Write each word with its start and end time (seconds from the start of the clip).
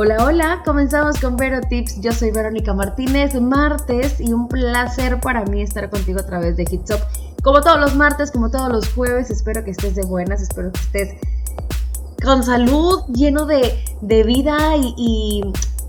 Hola, 0.00 0.24
hola, 0.24 0.62
comenzamos 0.64 1.18
con 1.18 1.36
Vero 1.36 1.60
Tips. 1.60 2.00
Yo 2.00 2.12
soy 2.12 2.30
Verónica 2.30 2.72
Martínez, 2.72 3.34
martes 3.34 4.20
y 4.20 4.32
un 4.32 4.46
placer 4.46 5.18
para 5.18 5.44
mí 5.44 5.60
estar 5.60 5.90
contigo 5.90 6.20
a 6.20 6.22
través 6.24 6.56
de 6.56 6.62
Hitsop. 6.70 7.00
Como 7.42 7.62
todos 7.62 7.80
los 7.80 7.96
martes, 7.96 8.30
como 8.30 8.48
todos 8.48 8.68
los 8.68 8.92
jueves, 8.92 9.28
espero 9.28 9.64
que 9.64 9.72
estés 9.72 9.96
de 9.96 10.02
buenas, 10.02 10.40
espero 10.40 10.70
que 10.70 10.78
estés 10.78 11.16
con 12.24 12.44
salud, 12.44 13.06
lleno 13.12 13.44
de, 13.44 13.82
vida 14.00 14.76
y, 14.76 14.94
y 14.96 15.42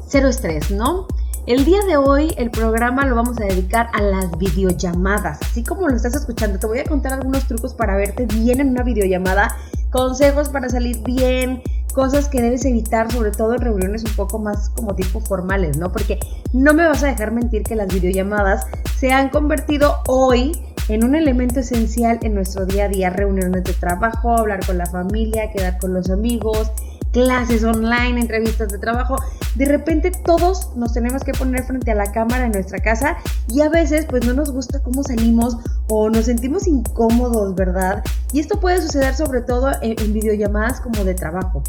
cero 0.08 0.30
estrés, 0.30 0.72
¿no? 0.72 1.06
El 1.46 1.64
día 1.64 1.82
de 1.86 1.98
hoy 1.98 2.34
el 2.38 2.50
programa 2.50 3.06
lo 3.06 3.16
vamos 3.16 3.40
a 3.40 3.46
dedicar 3.46 3.92
a 3.94 4.02
las 4.02 4.36
videollamadas. 4.40 5.38
Así 5.44 5.64
como 5.64 5.88
lo 5.88 5.96
estás 5.96 6.16
escuchando, 6.16 6.58
te 6.58 6.66
voy 6.66 6.80
a 6.80 6.84
contar 6.84 7.14
algunos 7.14 7.48
trucos 7.48 7.76
para 7.76 7.96
verte 7.96 8.26
bien 8.26 8.60
en 8.60 8.70
una 8.70 8.82
videollamada, 8.82 9.56
consejos 9.92 10.50
para 10.50 10.68
salir 10.68 11.00
bien, 11.04 11.62
cosas 11.94 12.30
que 12.30 12.42
debes 12.42 12.66
evitar, 12.66 13.12
sobre 13.12 13.32
todo 13.32 13.56
en 13.56 13.62
reuniones 13.62 14.04
un 14.04 14.14
poco 14.14 14.40
más 14.40 14.70
como 14.70 14.96
tipo 14.96 15.20
formales, 15.20 15.78
¿no? 15.78 15.92
Porque 15.92 16.20
no 16.54 16.74
me 16.74 16.88
vas 16.88 17.04
a 17.04 17.08
dejar 17.08 17.32
mentir 17.32 17.64
que 17.64 17.76
las 17.76 17.88
videollamadas 17.88 18.66
se 18.98 19.12
han 19.12 19.30
convertido 19.30 19.98
hoy 20.08 20.52
en 20.88 21.04
un 21.04 21.16
elemento 21.16 21.60
esencial 21.60 22.20
en 22.24 22.34
nuestro 22.34 22.66
día 22.66 22.86
a 22.86 22.88
día, 22.90 23.10
reuniones 23.10 23.64
de 23.64 23.74
trabajo, 23.74 24.32
hablar 24.32 24.66
con 24.66 24.78
la 24.78 24.88
familia, 24.88 25.52
quedar 25.52 25.78
con 25.78 25.94
los 25.94 26.10
amigos, 26.10 26.72
clases 27.12 27.64
online, 27.64 28.20
entrevistas 28.20 28.70
de 28.70 28.78
trabajo, 28.78 29.16
de 29.56 29.66
repente 29.66 30.12
todos 30.26 30.76
nos 30.76 30.94
tenemos 30.94 31.24
que 31.24 31.32
poner 31.34 31.64
frente 31.64 31.92
a 31.92 31.96
la 31.96 32.12
cámara 32.12 32.46
en 32.46 32.52
nuestra 32.52 32.80
casa 32.80 33.18
y 33.48 33.62
a 33.62 33.70
veces 33.70 34.06
pues 34.06 34.26
no 34.26 34.34
nos 34.34 34.52
gusta 34.52 34.82
cómo 34.82 35.04
salimos 35.04 35.58
o 35.88 36.10
nos 36.10 36.26
sentimos 36.26 36.68
incómodos, 36.68 37.56
¿verdad? 37.56 38.04
Y 38.32 38.40
esto 38.40 38.60
puede 38.60 38.82
suceder 38.82 39.16
sobre 39.16 39.42
todo 39.42 39.72
en, 39.82 40.14
videollamadas 40.14 40.82
como 40.82 41.04
de 41.04 41.16
trabajo. 41.16 41.64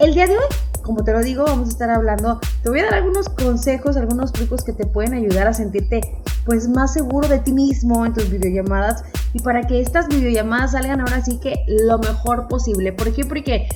El 0.00 0.14
día 0.14 0.26
de 0.26 0.36
hoy, 0.36 0.44
como 0.82 1.04
te 1.04 1.12
lo 1.12 1.22
digo, 1.22 1.44
vamos 1.44 1.68
a 1.68 1.70
estar 1.70 1.90
hablando, 1.90 2.40
te 2.62 2.68
voy 2.68 2.80
a 2.80 2.84
dar 2.84 2.94
algunos 2.94 3.28
consejos, 3.28 3.96
algunos 3.96 4.32
trucos 4.32 4.64
que 4.64 4.72
te 4.72 4.86
pueden 4.86 5.14
ayudar 5.14 5.46
a 5.46 5.54
sentirte 5.54 6.00
pues 6.44 6.68
más 6.68 6.92
seguro 6.92 7.28
de 7.28 7.38
ti 7.38 7.52
mismo 7.52 8.04
en 8.04 8.12
tus 8.12 8.28
videollamadas 8.28 9.04
y 9.32 9.38
para 9.40 9.66
que 9.66 9.80
estas 9.80 10.08
videollamadas 10.08 10.72
salgan 10.72 11.00
ahora 11.00 11.22
sí 11.24 11.38
que 11.38 11.64
lo 11.68 11.98
mejor 11.98 12.48
posible. 12.48 12.92
¿Por 12.92 13.12
qué? 13.12 13.24
Porque 13.24 13.68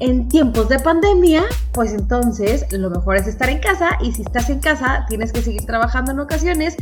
en 0.00 0.28
tiempos 0.28 0.68
de 0.68 0.78
pandemia, 0.78 1.42
pues 1.72 1.92
entonces 1.92 2.66
lo 2.72 2.88
mejor 2.88 3.16
es 3.16 3.26
estar 3.26 3.48
en 3.48 3.58
casa 3.58 3.98
y 4.00 4.12
si 4.12 4.22
estás 4.22 4.48
en 4.48 4.60
casa 4.60 5.06
tienes 5.08 5.32
que 5.32 5.42
seguir 5.42 5.66
trabajando 5.66 6.12
en 6.12 6.20
ocasiones 6.20 6.76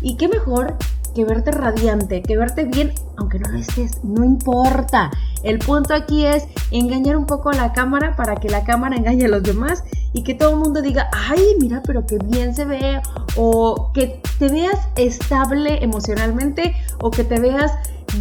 y 0.00 0.16
qué 0.16 0.28
mejor 0.28 0.74
que 1.16 1.24
verte 1.24 1.50
radiante, 1.50 2.20
que 2.20 2.36
verte 2.36 2.66
bien, 2.66 2.92
aunque 3.16 3.38
no 3.38 3.48
lo 3.48 3.58
estés, 3.58 4.04
no 4.04 4.22
importa. 4.22 5.10
El 5.42 5.58
punto 5.58 5.94
aquí 5.94 6.26
es 6.26 6.46
engañar 6.70 7.16
un 7.16 7.24
poco 7.24 7.48
a 7.48 7.54
la 7.54 7.72
cámara 7.72 8.14
para 8.16 8.36
que 8.36 8.50
la 8.50 8.64
cámara 8.64 8.96
engañe 8.96 9.24
a 9.24 9.28
los 9.28 9.42
demás 9.42 9.82
y 10.12 10.24
que 10.24 10.34
todo 10.34 10.50
el 10.50 10.56
mundo 10.58 10.82
diga, 10.82 11.08
ay, 11.14 11.56
mira, 11.58 11.82
pero 11.86 12.04
qué 12.06 12.18
bien 12.22 12.54
se 12.54 12.66
ve, 12.66 13.00
o 13.34 13.92
que 13.94 14.20
te 14.38 14.48
veas 14.48 14.76
estable 14.96 15.82
emocionalmente, 15.82 16.76
o 17.00 17.10
que 17.10 17.24
te 17.24 17.40
veas 17.40 17.72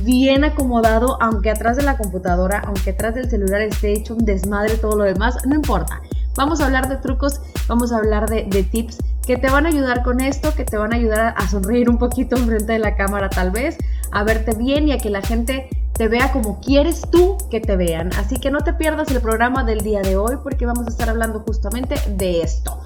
bien 0.05 0.45
acomodado, 0.45 1.21
aunque 1.21 1.51
atrás 1.51 1.75
de 1.75 1.83
la 1.83 1.97
computadora, 1.97 2.63
aunque 2.65 2.91
atrás 2.91 3.13
del 3.13 3.29
celular 3.29 3.59
esté 3.59 3.91
hecho 3.91 4.15
un 4.15 4.23
desmadre 4.23 4.77
todo 4.77 4.95
lo 4.95 5.03
demás, 5.03 5.37
no 5.45 5.53
importa. 5.53 6.01
Vamos 6.37 6.61
a 6.61 6.65
hablar 6.65 6.89
de 6.89 6.97
trucos, 6.97 7.41
vamos 7.67 7.91
a 7.91 7.97
hablar 7.97 8.29
de, 8.29 8.63
tips 8.63 8.97
que 9.25 9.37
te 9.37 9.49
van 9.49 9.65
a 9.65 9.69
ayudar 9.69 10.03
con 10.03 10.21
esto, 10.21 10.53
que 10.53 10.65
te 10.65 10.77
van 10.77 10.93
a 10.93 10.97
ayudar 10.97 11.33
a, 11.35 11.47
sonreír 11.49 11.89
un 11.89 11.97
poquito 11.97 12.37
frente 12.45 12.73
de 12.73 12.79
la 12.79 12.95
cámara 12.95 13.29
tal 13.29 13.51
vez, 13.51 13.77
a 14.11 14.23
verte 14.23 14.55
bien 14.55 14.87
y 14.87 14.91
a 14.91 14.97
que 14.97 15.09
la 15.09 15.21
gente 15.21 15.69
te 15.93 16.07
vea 16.07 16.31
como 16.31 16.59
quieres 16.59 17.01
tú 17.11 17.37
que 17.49 17.59
te 17.61 17.75
vean. 17.75 18.11
Así 18.17 18.37
que 18.39 18.51
no 18.51 18.59
te 18.59 18.73
pierdas 18.73 19.09
el 19.11 19.21
programa 19.21 19.63
del 19.63 19.81
día 19.81 20.01
de 20.01 20.17
hoy 20.17 20.37
porque 20.43 20.65
vamos 20.65 20.85
a 20.87 20.89
estar 20.89 21.09
hablando 21.09 21.39
justamente 21.39 21.95
de 22.09 22.41
esto. 22.41 22.79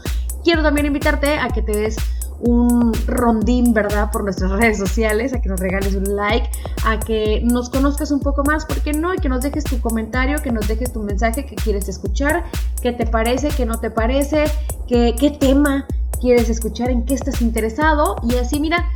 Quiero 0.44 0.64
también 0.64 0.86
invitarte 0.86 1.38
a 1.38 1.50
que 1.50 1.62
te 1.62 1.72
des 1.76 1.98
un 2.42 2.94
rondín, 3.06 3.74
¿verdad? 3.74 4.12
Por 4.12 4.24
nuestras 4.24 4.52
redes 4.60 4.78
sociales, 4.78 5.34
a 5.34 5.42
que 5.42 5.50
nos 5.50 5.60
regales 5.60 5.96
un 5.96 6.16
like, 6.16 6.50
a 6.86 7.00
que 7.00 7.42
nos 7.44 7.70
conozcas 7.70 8.12
un 8.12 8.22
poco 8.22 8.44
más, 8.44 8.66
¿por 8.66 8.80
qué 8.82 8.94
no? 8.94 9.14
Y 9.14 9.18
que 9.18 9.28
nos 9.28 9.42
dejes 9.42 9.66
tu 9.66 9.82
comentario, 9.82 10.42
que 10.42 10.52
nos 10.52 10.68
dejes 10.68 10.94
tu 10.94 11.02
mensaje 11.02 11.46
que 11.46 11.56
quieres 11.56 11.90
escuchar, 11.90 12.46
qué 12.82 12.94
te 12.94 13.06
parece, 13.06 13.50
qué 13.50 13.66
no 13.66 13.80
te 13.80 13.92
parece, 13.92 14.46
qué, 14.88 15.16
qué 15.20 15.32
tema 15.32 15.86
quieres 16.19 16.50
escuchar, 16.50 16.90
en 16.90 17.06
qué 17.06 17.13
estás 17.13 17.41
interesado. 17.41 18.16
Y 18.24 18.35
así, 18.35 18.59
mira, 18.59 18.90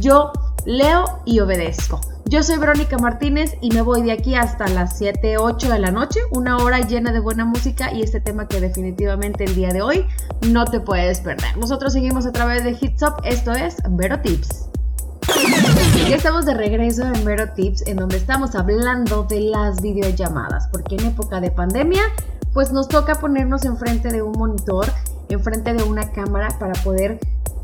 yo 0.00 0.32
leo 0.64 1.04
y 1.24 1.40
obedezco. 1.40 2.00
Yo 2.26 2.42
soy 2.42 2.58
Verónica 2.58 2.96
Martínez 2.96 3.56
y 3.60 3.70
me 3.70 3.82
voy 3.82 4.02
de 4.02 4.12
aquí 4.12 4.36
hasta 4.36 4.68
las 4.68 4.96
7, 4.98 5.38
8 5.38 5.68
de 5.68 5.78
la 5.80 5.90
noche, 5.90 6.20
una 6.30 6.58
hora 6.58 6.78
llena 6.80 7.12
de 7.12 7.18
buena 7.18 7.44
música 7.44 7.92
y 7.92 8.02
este 8.02 8.20
tema 8.20 8.46
que 8.46 8.60
definitivamente 8.60 9.44
el 9.44 9.54
día 9.56 9.70
de 9.70 9.82
hoy 9.82 10.06
no 10.46 10.64
te 10.64 10.78
puedes 10.78 11.20
perder. 11.20 11.56
Nosotros 11.56 11.92
seguimos 11.92 12.26
a 12.26 12.32
través 12.32 12.62
de 12.62 12.76
Hits 12.80 13.02
Up, 13.02 13.14
esto 13.24 13.50
es 13.50 13.78
Vero 13.88 14.20
Tips. 14.20 14.66
Ya 16.08 16.16
estamos 16.16 16.46
de 16.46 16.54
regreso 16.54 17.02
en 17.02 17.24
Vero 17.24 17.52
Tips, 17.52 17.86
en 17.86 17.96
donde 17.96 18.18
estamos 18.18 18.54
hablando 18.54 19.24
de 19.24 19.40
las 19.40 19.80
videollamadas, 19.80 20.68
porque 20.68 20.96
en 20.96 21.06
época 21.06 21.40
de 21.40 21.50
pandemia, 21.50 22.02
pues 22.52 22.72
nos 22.72 22.88
toca 22.88 23.16
ponernos 23.16 23.64
enfrente 23.64 24.08
de 24.08 24.22
un 24.22 24.32
monitor, 24.32 24.86
enfrente 25.34 25.74
de 25.74 25.82
una 25.82 26.12
cámara 26.12 26.48
para 26.58 26.74
poder, 26.82 27.18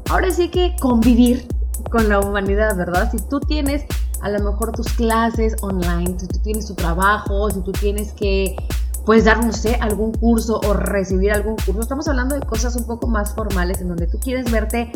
ahora 0.09 0.31
sí 0.31 0.51
que 0.51 0.77
convivir 0.81 1.47
con 1.91 2.09
la 2.09 2.21
humanidad, 2.21 2.77
¿verdad? 2.77 3.11
Si 3.11 3.19
tú 3.19 3.41
tienes 3.41 3.85
a 4.21 4.29
lo 4.31 4.41
mejor 4.41 4.73
tus 4.73 4.93
clases 4.95 5.57
online, 5.61 6.19
si 6.19 6.27
tú 6.27 6.39
tienes 6.41 6.67
tu 6.67 6.75
trabajo, 6.75 7.51
si 7.51 7.61
tú 7.61 7.73
tienes 7.73 8.13
que 8.13 8.57
pues 9.05 9.25
dar, 9.25 9.45
no 9.45 9.53
sé, 9.53 9.77
algún 9.77 10.13
curso 10.13 10.61
o 10.67 10.75
recibir 10.75 11.33
algún 11.33 11.55
curso. 11.55 11.81
Estamos 11.81 12.09
hablando 12.09 12.35
de 12.35 12.45
cosas 12.45 12.75
un 12.75 12.85
poco 12.87 13.07
más 13.07 13.35
formales 13.35 13.81
en 13.81 13.89
donde 13.89 14.09
tú 14.09 14.19
quieres 14.19 14.51
verte 14.51 14.91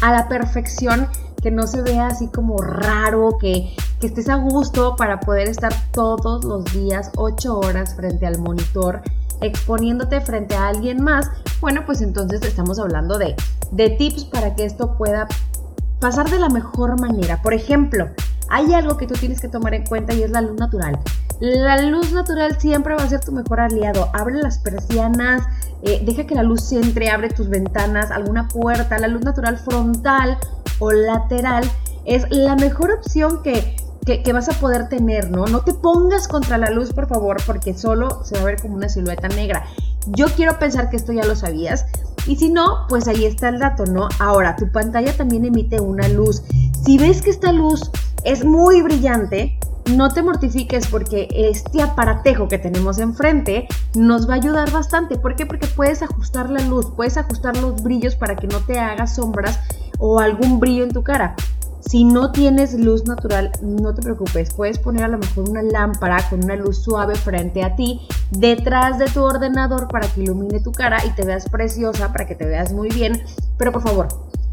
a 0.00 0.12
la 0.12 0.28
perfección, 0.28 1.08
que 1.42 1.50
no 1.50 1.66
se 1.66 1.82
vea 1.82 2.06
así 2.06 2.28
como 2.28 2.58
raro, 2.58 3.36
que, 3.40 3.74
que 4.00 4.06
estés 4.06 4.28
a 4.28 4.36
gusto 4.36 4.94
para 4.94 5.18
poder 5.18 5.48
estar 5.48 5.72
todos 5.92 6.44
los 6.44 6.64
días 6.66 7.10
ocho 7.16 7.58
horas 7.58 7.96
frente 7.96 8.26
al 8.26 8.38
monitor 8.38 9.02
exponiéndote 9.40 10.20
frente 10.20 10.54
a 10.54 10.68
alguien 10.68 11.02
más, 11.02 11.30
bueno, 11.60 11.84
pues 11.86 12.02
entonces 12.02 12.42
estamos 12.42 12.78
hablando 12.78 13.18
de, 13.18 13.34
de 13.72 13.90
tips 13.90 14.24
para 14.24 14.54
que 14.54 14.64
esto 14.64 14.96
pueda 14.96 15.26
pasar 16.00 16.30
de 16.30 16.38
la 16.38 16.48
mejor 16.48 17.00
manera. 17.00 17.42
Por 17.42 17.54
ejemplo, 17.54 18.08
hay 18.48 18.72
algo 18.72 18.96
que 18.96 19.06
tú 19.06 19.14
tienes 19.14 19.40
que 19.40 19.48
tomar 19.48 19.74
en 19.74 19.84
cuenta 19.84 20.14
y 20.14 20.22
es 20.22 20.30
la 20.30 20.40
luz 20.40 20.58
natural. 20.58 20.98
La 21.40 21.80
luz 21.82 22.12
natural 22.12 22.58
siempre 22.58 22.94
va 22.94 23.02
a 23.04 23.08
ser 23.08 23.20
tu 23.20 23.30
mejor 23.30 23.60
aliado. 23.60 24.08
Abre 24.12 24.34
las 24.34 24.58
persianas, 24.58 25.42
eh, 25.82 26.02
deja 26.04 26.26
que 26.26 26.34
la 26.34 26.42
luz 26.42 26.72
entre, 26.72 27.10
abre 27.10 27.28
tus 27.28 27.48
ventanas, 27.48 28.10
alguna 28.10 28.48
puerta. 28.48 28.98
La 28.98 29.06
luz 29.06 29.22
natural 29.22 29.56
frontal 29.58 30.38
o 30.80 30.90
lateral 30.90 31.64
es 32.04 32.24
la 32.30 32.56
mejor 32.56 32.90
opción 32.90 33.42
que, 33.42 33.76
que, 34.16 34.32
vas 34.32 34.48
a 34.48 34.52
poder 34.52 34.88
tener, 34.88 35.30
¿no? 35.30 35.46
No 35.46 35.60
te 35.60 35.74
pongas 35.74 36.28
contra 36.28 36.56
la 36.56 36.70
luz, 36.70 36.92
por 36.92 37.06
favor, 37.08 37.36
porque 37.44 37.74
solo 37.74 38.24
se 38.24 38.36
va 38.36 38.42
a 38.42 38.44
ver 38.44 38.60
como 38.62 38.74
una 38.74 38.88
silueta 38.88 39.28
negra. 39.28 39.64
Yo 40.06 40.26
quiero 40.28 40.58
pensar 40.58 40.88
que 40.88 40.96
esto 40.96 41.12
ya 41.12 41.24
lo 41.24 41.36
sabías. 41.36 41.84
Y 42.26 42.36
si 42.36 42.48
no, 42.48 42.86
pues 42.88 43.06
ahí 43.06 43.26
está 43.26 43.50
el 43.50 43.58
dato, 43.58 43.84
¿no? 43.84 44.08
Ahora, 44.18 44.56
tu 44.56 44.70
pantalla 44.72 45.14
también 45.14 45.44
emite 45.44 45.80
una 45.80 46.08
luz. 46.08 46.42
Si 46.84 46.96
ves 46.96 47.20
que 47.20 47.30
esta 47.30 47.52
luz 47.52 47.90
es 48.24 48.44
muy 48.44 48.80
brillante, 48.80 49.58
no 49.94 50.08
te 50.10 50.22
mortifiques 50.22 50.86
porque 50.86 51.28
este 51.32 51.82
aparatejo 51.82 52.48
que 52.48 52.58
tenemos 52.58 52.98
enfrente 52.98 53.68
nos 53.94 54.28
va 54.28 54.34
a 54.34 54.36
ayudar 54.36 54.70
bastante. 54.70 55.18
¿Por 55.18 55.36
qué? 55.36 55.44
Porque 55.46 55.66
puedes 55.66 56.02
ajustar 56.02 56.50
la 56.50 56.60
luz, 56.60 56.86
puedes 56.96 57.16
ajustar 57.16 57.56
los 57.56 57.82
brillos 57.82 58.16
para 58.16 58.36
que 58.36 58.46
no 58.46 58.60
te 58.60 58.78
haga 58.78 59.06
sombras 59.06 59.60
o 59.98 60.18
algún 60.18 60.60
brillo 60.60 60.84
en 60.84 60.92
tu 60.92 61.02
cara. 61.02 61.34
Si 61.80 62.04
no 62.04 62.32
tienes 62.32 62.74
luz 62.74 63.06
natural, 63.06 63.52
no 63.62 63.94
te 63.94 64.02
preocupes, 64.02 64.52
puedes 64.52 64.78
poner 64.78 65.04
a 65.04 65.08
lo 65.08 65.18
mejor 65.18 65.48
una 65.48 65.62
lámpara 65.62 66.18
con 66.28 66.44
una 66.44 66.56
luz 66.56 66.78
suave 66.78 67.14
frente 67.14 67.62
a 67.62 67.76
ti, 67.76 68.00
detrás 68.30 68.98
de 68.98 69.06
tu 69.06 69.22
ordenador 69.22 69.88
para 69.88 70.08
que 70.08 70.22
ilumine 70.22 70.60
tu 70.60 70.72
cara 70.72 71.04
y 71.06 71.10
te 71.10 71.24
veas 71.24 71.48
preciosa, 71.48 72.12
para 72.12 72.26
que 72.26 72.34
te 72.34 72.46
veas 72.46 72.72
muy 72.72 72.88
bien. 72.88 73.22
Pero 73.56 73.72
por 73.72 73.82
favor, 73.82 74.08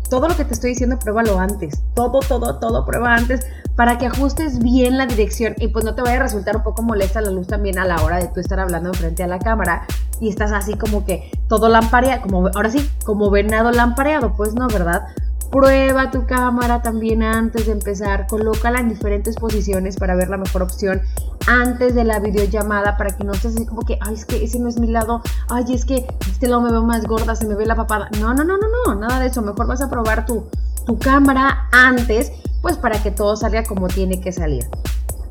todo 0.10 0.28
lo 0.28 0.38
que 0.38 0.46
te 0.46 0.54
estoy 0.54 0.72
diciendo, 0.72 1.00
pruébalo 1.00 1.40
antes. 1.40 1.82
Todo, 1.94 2.20
todo, 2.20 2.60
todo, 2.60 2.86
prueba 2.86 3.16
antes 3.16 3.46
para 3.76 3.98
que 3.98 4.06
ajustes 4.06 4.60
bien 4.60 4.98
la 4.98 5.06
dirección 5.06 5.54
y 5.58 5.68
pues 5.68 5.84
no 5.84 5.96
te 5.96 6.02
vaya 6.02 6.16
a 6.16 6.24
resultar 6.24 6.56
un 6.56 6.64
poco 6.64 6.82
molesta 6.82 7.22
la 7.22 7.30
luz 7.30 7.48
también 7.48 7.78
a 7.78 7.86
la 7.86 8.02
hora 8.04 8.18
de 8.18 8.28
tú 8.28 8.40
estar 8.40 8.60
hablando 8.60 8.94
frente 8.94 9.24
a 9.24 9.28
la 9.28 9.40
cámara 9.40 9.86
y 10.22 10.30
estás 10.30 10.54
así 10.54 10.76
como 10.76 11.06
que 11.06 11.30
todo 11.50 11.68
lampareado, 11.68 12.22
como 12.22 12.48
ahora 12.56 12.70
sí, 12.70 12.90
como 13.04 13.30
venado 13.30 13.72
lampareado, 13.72 14.34
pues 14.36 14.54
no, 14.54 14.68
¿verdad? 14.68 15.08
Prueba 15.52 16.12
tu 16.12 16.26
cámara 16.26 16.82
también 16.82 17.24
antes 17.24 17.66
de 17.68 17.72
empezar, 17.72 18.28
colócala 18.28 18.80
en 18.80 18.90
diferentes 18.90 19.36
posiciones 19.36 19.96
para 19.96 20.16
ver 20.16 20.30
la 20.30 20.38
mejor 20.38 20.64
opción 20.64 21.02
antes 21.48 21.96
de 21.96 22.04
la 22.04 22.20
videollamada 22.20 22.98
para 22.98 23.16
que 23.16 23.24
no 23.24 23.34
estés 23.34 23.56
así 23.56 23.66
como 23.66 23.84
que, 23.84 23.98
ay, 24.02 24.16
es 24.16 24.26
que 24.26 24.44
ese 24.44 24.60
no 24.60 24.68
es 24.68 24.80
mi 24.80 24.88
lado, 24.88 25.22
ay, 25.50 25.66
es 25.74 25.86
que 25.86 26.06
este 26.30 26.48
lado 26.48 26.62
me 26.62 26.72
veo 26.72 26.84
más 26.84 27.06
gorda, 27.06 27.36
se 27.36 27.48
me 27.48 27.56
ve 27.56 27.66
la 27.66 27.76
papada. 27.76 28.10
No, 28.20 28.34
no, 28.34 28.44
no, 28.44 28.58
no, 28.58 28.68
no, 28.86 28.96
nada 28.96 29.20
de 29.20 29.28
eso. 29.28 29.42
Mejor 29.42 29.68
vas 29.68 29.82
a 29.82 29.90
probar 29.90 30.26
tu, 30.26 30.46
tu 30.86 30.98
cámara 31.00 31.70
antes, 31.72 32.32
pues 32.62 32.78
para 32.78 33.02
que 33.02 33.12
todo 33.12 33.36
salga 33.36 33.64
como 33.64 33.88
tiene 33.88 34.20
que 34.20 34.32
salir. 34.32 34.68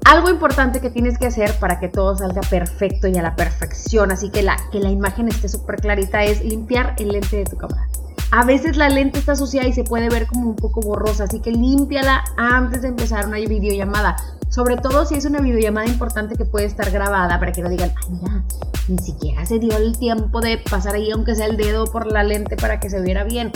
Algo 0.05 0.29
importante 0.29 0.81
que 0.81 0.91
tienes 0.91 1.19
que 1.19 1.27
hacer 1.27 1.59
para 1.59 1.81
que 1.81 1.89
todo 1.89 2.17
salga 2.17 2.43
perfecto 2.43 3.09
y 3.09 3.17
a 3.17 3.23
la 3.23 3.37
perfección, 3.37 4.13
así 4.13 4.31
que 4.31 4.43
la, 4.43 4.57
que 4.71 4.79
la 4.79 4.91
imagen 4.91 5.29
esté 5.29 5.49
súper 5.49 5.77
clarita, 5.77 6.23
es 6.25 6.45
limpiar 6.45 6.95
el 6.99 7.09
lente 7.09 7.39
de 7.39 7.45
tu 7.45 7.57
cámara. 7.57 7.89
A 8.37 8.45
veces 8.45 8.77
la 8.77 8.89
lente 8.89 9.21
está 9.21 9.37
sucia 9.37 9.65
y 9.65 9.73
se 9.73 9.85
puede 9.85 10.09
ver 10.09 10.27
como 10.27 10.49
un 10.49 10.57
poco 10.57 10.81
borrosa, 10.81 11.23
así 11.23 11.39
que 11.39 11.53
límpiala 11.53 12.25
antes 12.37 12.83
de 12.83 12.89
empezar 12.89 13.29
una 13.29 13.37
videollamada. 13.37 14.17
Sobre 14.49 14.77
todo 14.77 15.07
si 15.07 15.15
es 15.15 15.25
una 15.25 15.39
videollamada 15.39 15.87
importante 15.87 16.35
que 16.35 16.45
puede 16.45 16.67
estar 16.67 16.91
grabada 16.91 17.39
para 17.39 17.53
que 17.53 17.63
no 17.63 17.69
digan, 17.69 17.93
ay, 17.97 18.19
mira, 18.21 18.43
ni 18.89 18.99
siquiera 18.99 19.47
se 19.47 19.61
dio 19.61 19.77
el 19.77 19.97
tiempo 19.97 20.41
de 20.41 20.59
pasar 20.59 20.97
ahí, 20.97 21.13
aunque 21.13 21.37
sea 21.37 21.47
el 21.47 21.57
dedo 21.57 21.85
por 21.85 22.11
la 22.11 22.25
lente 22.25 22.57
para 22.57 22.81
que 22.81 22.91
se 22.91 23.01
viera 23.01 23.23
bien 23.23 23.53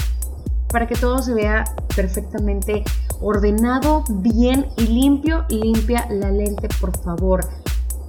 para 0.68 0.86
que 0.86 0.94
todo 0.94 1.22
se 1.22 1.34
vea 1.34 1.64
perfectamente 1.96 2.84
ordenado, 3.20 4.04
bien 4.08 4.66
y 4.76 4.86
limpio. 4.86 5.44
Limpia 5.48 6.06
la 6.10 6.30
lente, 6.30 6.68
por 6.80 6.96
favor. 6.98 7.48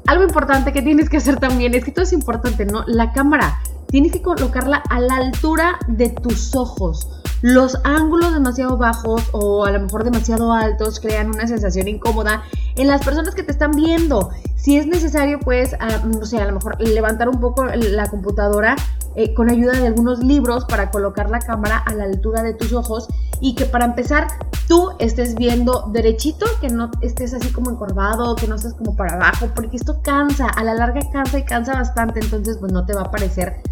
Algo 0.06 0.24
importante 0.24 0.74
que 0.74 0.82
tienes 0.82 1.10
que 1.10 1.18
hacer 1.18 1.40
también 1.40 1.74
es 1.74 1.84
que 1.84 1.92
todo 1.92 2.04
es 2.04 2.14
importante, 2.14 2.66
¿no? 2.66 2.84
La 2.86 3.12
cámara. 3.14 3.60
Tienes 3.90 4.12
que 4.12 4.22
colocarla 4.22 4.84
a 4.90 5.00
la 5.00 5.16
altura 5.16 5.80
de 5.88 6.10
tus 6.10 6.56
ojos. 6.56 7.10
Los 7.42 7.80
ángulos 7.84 8.34
demasiado 8.34 8.78
bajos 8.78 9.24
o 9.32 9.66
a 9.66 9.72
lo 9.72 9.80
mejor 9.80 10.04
demasiado 10.04 10.54
altos 10.54 11.00
crean 11.00 11.30
una 11.30 11.48
sensación 11.48 11.88
incómoda 11.88 12.44
en 12.76 12.88
las 12.88 13.04
personas 13.04 13.34
que 13.34 13.42
te 13.42 13.52
están 13.52 13.72
viendo. 13.72 14.30
Si 14.56 14.78
es 14.78 14.86
necesario, 14.86 15.40
pues, 15.40 15.76
no 16.06 16.24
sé, 16.26 16.38
a 16.38 16.46
lo 16.46 16.54
mejor 16.54 16.80
levantar 16.80 17.30
un 17.30 17.40
poco 17.40 17.66
la 17.66 18.08
computadora 18.10 18.76
eh, 19.16 19.34
con 19.34 19.50
ayuda 19.50 19.72
de 19.72 19.88
algunos 19.88 20.20
libros 20.20 20.66
para 20.66 20.92
colocar 20.92 21.32
la 21.32 21.40
cámara 21.40 21.78
a 21.78 21.96
la 21.96 22.04
altura 22.04 22.44
de 22.44 22.54
tus 22.54 22.74
ojos 22.74 23.08
y 23.42 23.56
que 23.56 23.66
para 23.66 23.86
empezar 23.86 24.28
tú 24.68 24.92
estés 25.00 25.34
viendo 25.34 25.90
derechito, 25.92 26.46
que 26.62 26.70
no 26.70 26.92
estés 27.02 27.34
así 27.34 27.52
como 27.52 27.72
encorvado, 27.72 28.36
que 28.36 28.48
no 28.48 28.56
estés 28.56 28.76
como 28.76 28.96
para 28.96 29.16
abajo, 29.16 29.48
porque 29.56 29.78
esto 29.78 30.02
cansa, 30.04 30.48
a 30.48 30.64
la 30.64 30.76
larga 30.76 31.02
cansa 31.12 31.40
y 31.40 31.44
cansa 31.44 31.74
bastante, 31.74 32.20
entonces 32.20 32.58
pues 32.60 32.72
no 32.72 32.86
te 32.86 32.94
va 32.94 33.02
a 33.02 33.12
parecer 33.12 33.64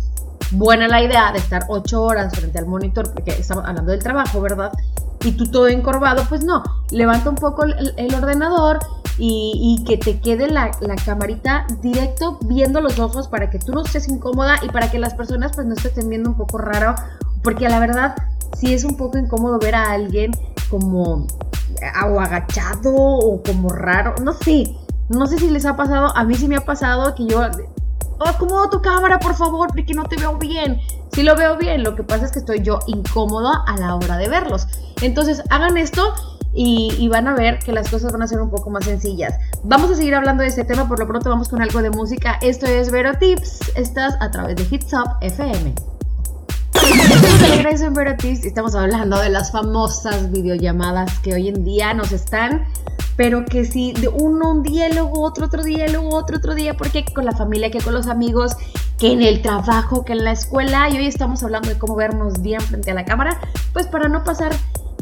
buena 0.52 0.88
la 0.88 1.02
idea 1.02 1.32
de 1.32 1.40
estar 1.40 1.66
ocho 1.70 2.04
horas 2.04 2.34
frente 2.36 2.60
al 2.60 2.66
monitor, 2.66 3.14
porque 3.14 3.32
estamos 3.32 3.66
hablando 3.66 3.92
del 3.92 4.02
trabajo, 4.02 4.42
¿verdad? 4.42 4.72
Y 5.24 5.32
tú 5.34 5.46
todo 5.50 5.68
encorvado, 5.68 6.24
pues 6.30 6.44
no, 6.44 6.64
levanta 6.92 7.30
un 7.30 7.36
poco 7.36 7.64
el 7.64 8.16
ordenador, 8.16 8.80
y, 9.20 9.84
que 9.86 9.98
te 9.98 10.20
quede 10.20 10.50
la, 10.50 10.72
camarita 11.06 11.66
directo 11.82 12.38
viendo 12.42 12.82
los 12.82 13.00
ojos 13.00 13.28
para 13.28 13.50
que 13.50 13.60
tú 13.60 13.72
no 13.72 13.84
estés 13.84 14.08
incómoda 14.08 14.60
y 14.62 14.70
para 14.70 14.92
que 14.92 15.00
las 15.00 15.14
personas 15.14 15.54
pues 15.56 15.66
no 15.66 15.74
estén 15.74 16.10
viendo 16.10 16.30
un 16.30 16.38
poco 16.38 16.58
raro, 16.58 16.96
porque 17.44 17.68
la 17.68 17.80
verdad 17.80 18.16
sí 18.58 18.74
es 18.74 18.84
un 18.84 18.96
poco 18.96 19.18
incómodo 19.18 19.60
ver 19.60 19.76
a 19.76 19.92
alguien 19.92 20.32
como 20.70 21.28
o 22.06 22.20
agachado 22.20 22.94
o 22.94 23.42
como 23.44 23.70
raro, 23.70 24.16
no 24.22 24.34
sé, 24.34 24.76
no 25.10 25.26
sé 25.28 25.38
si 25.38 25.50
les 25.50 25.66
ha 25.66 25.76
pasado, 25.76 26.16
a 26.16 26.24
mí 26.24 26.36
sí 26.36 26.48
me 26.48 26.56
ha 26.56 26.66
pasado 26.66 27.16
que 27.16 27.26
yo 27.26 27.42
oh, 28.20 28.28
acomodo 28.28 28.70
tu 28.70 28.82
cámara, 28.82 29.20
por 29.20 29.36
favor, 29.36 29.68
porque 29.68 29.94
no 29.94 30.04
te 30.06 30.18
veo 30.18 30.38
bien. 30.38 30.80
Si 31.12 31.24
lo 31.24 31.36
veo 31.36 31.58
bien, 31.58 31.84
lo 31.84 31.96
que 31.96 32.04
pasa 32.04 32.26
es 32.26 32.32
que 32.32 32.40
estoy 32.40 32.62
yo 32.62 32.80
incómoda 32.88 33.64
a 33.68 33.78
la 33.78 33.96
hora 33.96 34.18
de 34.18 34.30
verlos. 34.30 34.68
Entonces, 35.02 35.42
hagan 35.50 35.78
esto 35.78 36.14
y, 36.54 37.08
van 37.10 37.28
a 37.28 37.36
ver 37.36 37.60
que 37.60 37.72
las 37.72 37.90
cosas 37.90 38.12
van 38.12 38.24
a 38.24 38.28
ser 38.28 38.42
un 38.42 38.50
poco 38.50 38.70
más 38.70 38.86
sencillas. 38.86 39.36
Vamos 39.64 39.92
a 39.92 39.96
seguir 39.96 40.16
hablando 40.16 40.44
de 40.44 40.50
este 40.50 40.64
tema, 40.64 40.88
por 40.88 41.00
lo 41.00 41.08
pronto 41.08 41.30
vamos 41.30 41.50
con 41.50 41.62
algo 41.62 41.82
de 41.82 41.92
música. 41.92 42.40
Esto 42.42 42.66
es 42.66 42.92
Vero 42.92 43.14
Tips, 43.20 43.74
estás 43.76 44.16
a 44.20 44.32
través 44.32 44.56
de 44.56 44.64
Hits 44.64 44.94
Up 44.94 45.18
FM. 45.22 45.76
Vero 47.92 48.16
Tips 48.18 48.46
y 48.46 48.48
estamos 48.48 48.76
hablando 48.76 49.20
de 49.20 49.30
las 49.30 49.52
famosas 49.52 50.32
videollamadas 50.32 51.20
que 51.20 51.34
hoy 51.34 51.48
en 51.50 51.64
día 51.64 51.94
nos 51.94 52.12
están 52.12 52.66
pero 53.18 53.46
que 53.46 53.66
si 53.66 53.92
de 53.94 54.08
uno 54.08 54.52
un 54.52 54.64
día, 54.64 54.88
luego 54.90 55.22
otro, 55.22 55.48
otro 55.48 55.64
día, 55.64 55.88
luego 55.90 56.16
otro, 56.16 56.38
otro 56.38 56.54
día, 56.54 56.78
porque 56.78 57.04
con 57.04 57.26
la 57.26 57.32
familia, 57.32 57.72
que 57.72 57.82
con 57.82 57.94
los 57.94 58.08
amigos, 58.08 58.56
que 59.00 59.12
en 59.12 59.24
el 59.24 59.42
trabajo, 59.42 60.06
que 60.06 60.14
en 60.14 60.24
la 60.24 60.32
escuela, 60.32 60.88
y 60.90 60.98
hoy 60.98 61.08
estamos 61.08 61.44
hablando 61.44 61.68
de 61.68 61.78
cómo 61.78 61.96
vernos 61.96 62.42
bien 62.42 62.62
frente 62.62 62.92
a 62.92 62.94
la 62.94 63.06
cámara, 63.06 63.40
pues 63.74 63.88
para 63.88 64.08
no 64.08 64.24
pasar 64.24 64.52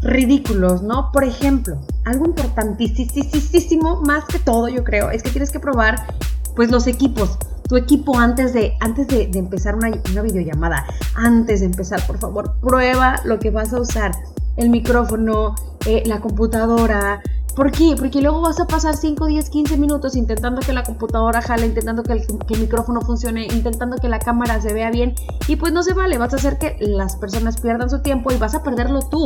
ridículos, 0.01 0.81
¿no? 0.81 1.11
Por 1.11 1.25
ejemplo, 1.25 1.77
algo 2.05 2.25
importantísimo, 2.25 4.01
más 4.01 4.23
que 4.25 4.39
todo, 4.39 4.69
yo 4.69 4.85
creo, 4.85 5.11
es 5.11 5.21
que 5.21 5.31
tienes 5.31 5.51
que 5.51 5.59
probar, 5.59 6.07
pues, 6.55 6.71
los 6.71 6.87
equipos. 6.87 7.37
Tu 7.67 7.75
equipo 7.75 8.17
antes 8.17 8.53
de, 8.53 8.77
antes 8.79 9.07
de, 9.07 9.29
empezar 9.33 9.75
una, 9.75 9.91
una 10.11 10.21
videollamada, 10.21 10.85
antes 11.15 11.61
de 11.61 11.65
empezar, 11.65 12.05
por 12.07 12.17
favor, 12.19 12.53
prueba 12.61 13.19
lo 13.25 13.39
que 13.39 13.49
vas 13.49 13.73
a 13.73 13.81
usar. 13.81 14.11
El 14.55 14.69
micrófono, 14.69 15.55
eh, 15.85 16.03
la 16.05 16.21
computadora, 16.21 17.21
¿Por 17.55 17.71
qué? 17.71 17.95
Porque 17.97 18.21
luego 18.21 18.41
vas 18.41 18.59
a 18.59 18.67
pasar 18.67 18.97
5, 18.97 19.27
10, 19.27 19.49
15 19.49 19.77
minutos 19.77 20.17
intentando 20.17 20.59
que 20.61 20.73
la 20.73 20.83
computadora 20.83 21.41
jale, 21.41 21.65
intentando 21.65 22.03
que 22.03 22.13
el, 22.13 22.27
que 22.45 22.53
el, 22.53 22.59
micrófono 22.59 22.99
funcione, 23.01 23.45
intentando 23.45 23.95
que 23.95 24.09
la 24.09 24.19
cámara 24.19 24.61
se 24.61 24.73
vea 24.73 24.91
bien 24.91 25.15
y 25.47 25.55
pues 25.55 25.71
no 25.71 25.81
se 25.81 25.93
vale, 25.93 26.17
vas 26.17 26.33
a 26.33 26.35
hacer 26.35 26.57
que 26.57 26.75
las 26.81 27.15
personas 27.15 27.61
pierdan 27.61 27.89
su 27.89 28.01
tiempo 28.01 28.33
y 28.33 28.37
vas 28.37 28.55
a 28.55 28.63
perderlo 28.63 28.99
tú 29.09 29.25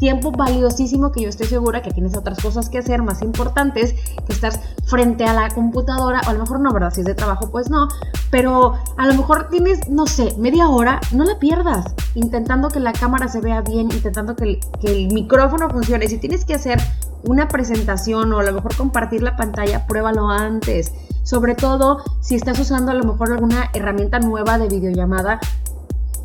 tiempo 0.00 0.32
valiosísimo 0.32 1.12
que 1.12 1.22
yo 1.22 1.28
estoy 1.28 1.46
segura 1.46 1.82
que 1.82 1.92
tienes 1.92 2.16
otras 2.16 2.40
cosas 2.40 2.68
que 2.68 2.78
hacer 2.78 3.02
más 3.02 3.22
importantes 3.22 3.94
que 4.26 4.32
estar 4.32 4.52
frente 4.86 5.24
a 5.24 5.34
la 5.34 5.50
computadora, 5.50 6.22
o 6.26 6.30
a 6.30 6.32
lo 6.32 6.40
mejor 6.40 6.58
no, 6.58 6.72
¿verdad? 6.72 6.92
Si 6.92 7.02
es 7.02 7.06
de 7.06 7.14
trabajo, 7.14 7.50
pues 7.50 7.70
no, 7.70 7.86
pero 8.30 8.74
a 8.96 9.06
lo 9.06 9.14
mejor 9.14 9.48
tienes, 9.50 9.88
no 9.88 10.06
sé, 10.06 10.34
media 10.38 10.68
hora, 10.68 11.00
no 11.12 11.24
la 11.24 11.38
pierdas, 11.38 11.94
intentando 12.14 12.70
que 12.70 12.80
la 12.80 12.92
cámara 12.92 13.28
se 13.28 13.40
vea 13.40 13.60
bien, 13.60 13.90
intentando 13.92 14.34
que 14.34 14.44
el, 14.44 14.60
que 14.80 14.90
el 14.90 15.12
micrófono 15.12 15.70
funcione. 15.70 16.08
Si 16.08 16.18
tienes 16.18 16.44
que 16.44 16.54
hacer 16.54 16.80
una 17.24 17.48
presentación 17.48 18.32
o 18.32 18.38
a 18.38 18.42
lo 18.42 18.52
mejor 18.52 18.74
compartir 18.76 19.22
la 19.22 19.36
pantalla, 19.36 19.86
pruébalo 19.86 20.28
antes. 20.30 20.92
Sobre 21.22 21.54
todo 21.54 22.02
si 22.20 22.34
estás 22.34 22.58
usando 22.58 22.90
a 22.92 22.94
lo 22.94 23.04
mejor 23.04 23.32
alguna 23.32 23.70
herramienta 23.74 24.18
nueva 24.18 24.58
de 24.58 24.68
videollamada, 24.68 25.38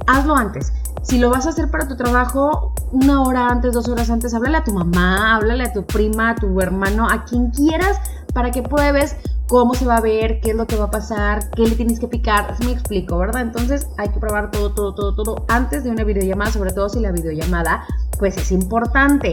hazlo 0.07 0.35
antes. 0.35 0.73
Si 1.03 1.19
lo 1.19 1.29
vas 1.29 1.45
a 1.45 1.49
hacer 1.49 1.69
para 1.69 1.87
tu 1.87 1.95
trabajo, 1.95 2.73
una 2.91 3.21
hora 3.21 3.47
antes, 3.47 3.73
dos 3.73 3.87
horas 3.87 4.09
antes, 4.09 4.33
háblale 4.33 4.57
a 4.57 4.63
tu 4.63 4.73
mamá, 4.73 5.35
háblale 5.35 5.65
a 5.65 5.73
tu 5.73 5.85
prima, 5.85 6.31
a 6.31 6.35
tu 6.35 6.59
hermano, 6.59 7.07
a 7.07 7.25
quien 7.25 7.51
quieras, 7.51 7.97
para 8.33 8.51
que 8.51 8.63
pruebes 8.63 9.15
cómo 9.47 9.75
se 9.75 9.85
va 9.85 9.97
a 9.97 10.01
ver, 10.01 10.39
qué 10.41 10.51
es 10.51 10.55
lo 10.55 10.65
que 10.65 10.75
va 10.75 10.85
a 10.85 10.91
pasar, 10.91 11.51
qué 11.51 11.63
le 11.63 11.75
tienes 11.75 11.99
que 11.99 12.07
picar. 12.07 12.55
Me 12.65 12.71
explico, 12.71 13.17
¿verdad? 13.17 13.43
Entonces 13.43 13.87
hay 13.97 14.09
que 14.09 14.19
probar 14.19 14.49
todo, 14.51 14.73
todo, 14.73 14.95
todo, 14.95 15.13
todo 15.15 15.45
antes 15.47 15.83
de 15.83 15.91
una 15.91 16.03
videollamada, 16.03 16.51
sobre 16.51 16.73
todo 16.73 16.89
si 16.89 16.99
la 16.99 17.11
videollamada, 17.11 17.85
pues 18.17 18.37
es 18.37 18.51
importante. 18.51 19.31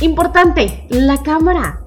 Importante, 0.00 0.86
la 0.88 1.22
cámara. 1.22 1.82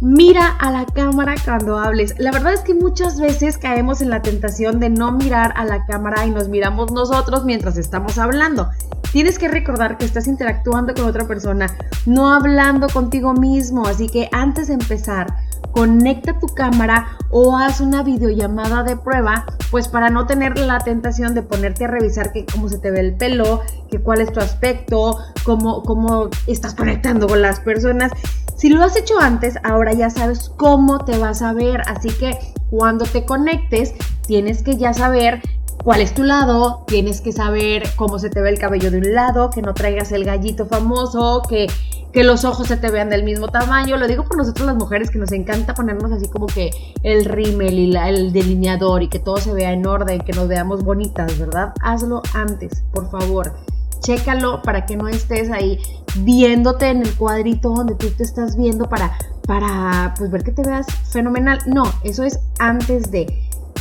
Mira 0.00 0.46
a 0.46 0.70
la 0.70 0.86
cámara 0.86 1.34
cuando 1.44 1.76
hables. 1.76 2.14
La 2.18 2.30
verdad 2.30 2.52
es 2.52 2.60
que 2.60 2.72
muchas 2.72 3.18
veces 3.18 3.58
caemos 3.58 4.00
en 4.00 4.10
la 4.10 4.22
tentación 4.22 4.78
de 4.78 4.90
no 4.90 5.10
mirar 5.10 5.52
a 5.56 5.64
la 5.64 5.86
cámara 5.86 6.24
y 6.24 6.30
nos 6.30 6.48
miramos 6.48 6.92
nosotros 6.92 7.44
mientras 7.44 7.76
estamos 7.76 8.16
hablando. 8.16 8.68
Tienes 9.10 9.40
que 9.40 9.48
recordar 9.48 9.98
que 9.98 10.04
estás 10.04 10.28
interactuando 10.28 10.94
con 10.94 11.06
otra 11.06 11.26
persona, 11.26 11.74
no 12.06 12.32
hablando 12.32 12.88
contigo 12.88 13.32
mismo. 13.32 13.86
Así 13.88 14.08
que 14.08 14.28
antes 14.30 14.68
de 14.68 14.74
empezar, 14.74 15.34
conecta 15.72 16.38
tu 16.38 16.46
cámara 16.48 17.18
o 17.30 17.56
haz 17.56 17.80
una 17.80 18.02
videollamada 18.02 18.82
de 18.82 18.96
prueba, 18.96 19.46
pues 19.70 19.88
para 19.88 20.10
no 20.10 20.26
tener 20.26 20.58
la 20.58 20.78
tentación 20.78 21.34
de 21.34 21.42
ponerte 21.42 21.84
a 21.84 21.88
revisar 21.88 22.32
que 22.32 22.46
cómo 22.46 22.68
se 22.68 22.78
te 22.78 22.90
ve 22.90 23.00
el 23.00 23.14
pelo, 23.14 23.60
que 23.90 24.00
cuál 24.00 24.20
es 24.20 24.32
tu 24.32 24.40
aspecto, 24.40 25.18
cómo, 25.44 25.82
cómo 25.82 26.30
estás 26.46 26.74
conectando 26.74 27.26
con 27.26 27.42
las 27.42 27.60
personas. 27.60 28.12
Si 28.56 28.70
lo 28.70 28.82
has 28.82 28.96
hecho 28.96 29.20
antes, 29.20 29.54
ahora 29.62 29.92
ya 29.92 30.10
sabes 30.10 30.50
cómo 30.56 31.04
te 31.04 31.16
vas 31.16 31.42
a 31.42 31.52
ver, 31.52 31.82
así 31.86 32.08
que 32.08 32.36
cuando 32.70 33.04
te 33.04 33.24
conectes, 33.24 33.94
tienes 34.26 34.62
que 34.62 34.76
ya 34.76 34.92
saber 34.92 35.40
cuál 35.84 36.00
es 36.00 36.12
tu 36.12 36.22
lado, 36.22 36.84
tienes 36.86 37.20
que 37.20 37.32
saber 37.32 37.84
cómo 37.96 38.18
se 38.18 38.30
te 38.30 38.40
ve 38.40 38.50
el 38.50 38.58
cabello 38.58 38.90
de 38.90 38.98
un 38.98 39.14
lado, 39.14 39.50
que 39.50 39.62
no 39.62 39.74
traigas 39.74 40.12
el 40.12 40.24
gallito 40.24 40.66
famoso, 40.66 41.42
que, 41.48 41.66
que 42.12 42.24
los 42.24 42.44
ojos 42.44 42.68
se 42.68 42.76
te 42.76 42.90
vean 42.90 43.10
del 43.10 43.24
mismo 43.24 43.48
tamaño. 43.48 43.96
Lo 43.96 44.06
digo 44.06 44.24
por 44.24 44.36
nosotros 44.36 44.66
las 44.66 44.76
mujeres 44.76 45.10
que 45.10 45.18
nos 45.18 45.32
encanta 45.32 45.74
ponernos 45.74 46.12
así 46.12 46.28
como 46.28 46.46
que 46.46 46.70
el 47.02 47.24
rímel 47.24 47.78
y 47.78 47.96
el 47.96 48.32
delineador 48.32 49.02
y 49.02 49.08
que 49.08 49.18
todo 49.18 49.36
se 49.38 49.52
vea 49.52 49.72
en 49.72 49.86
orden, 49.86 50.20
que 50.20 50.32
nos 50.32 50.48
veamos 50.48 50.84
bonitas, 50.84 51.38
¿verdad? 51.38 51.72
Hazlo 51.82 52.22
antes, 52.34 52.82
por 52.92 53.10
favor 53.10 53.52
chécalo 54.00 54.62
para 54.62 54.86
que 54.86 54.96
no 54.96 55.08
estés 55.08 55.50
ahí 55.50 55.78
viéndote 56.16 56.88
en 56.88 57.02
el 57.02 57.14
cuadrito 57.16 57.70
donde 57.70 57.94
tú 57.94 58.08
te 58.10 58.22
estás 58.22 58.56
viendo 58.56 58.88
para, 58.88 59.12
para 59.46 60.14
pues 60.16 60.30
ver 60.30 60.44
que 60.44 60.52
te 60.52 60.62
veas 60.62 60.86
fenomenal. 61.10 61.58
No, 61.66 61.84
eso 62.04 62.22
es 62.24 62.38
antes 62.58 63.10
de. 63.10 63.26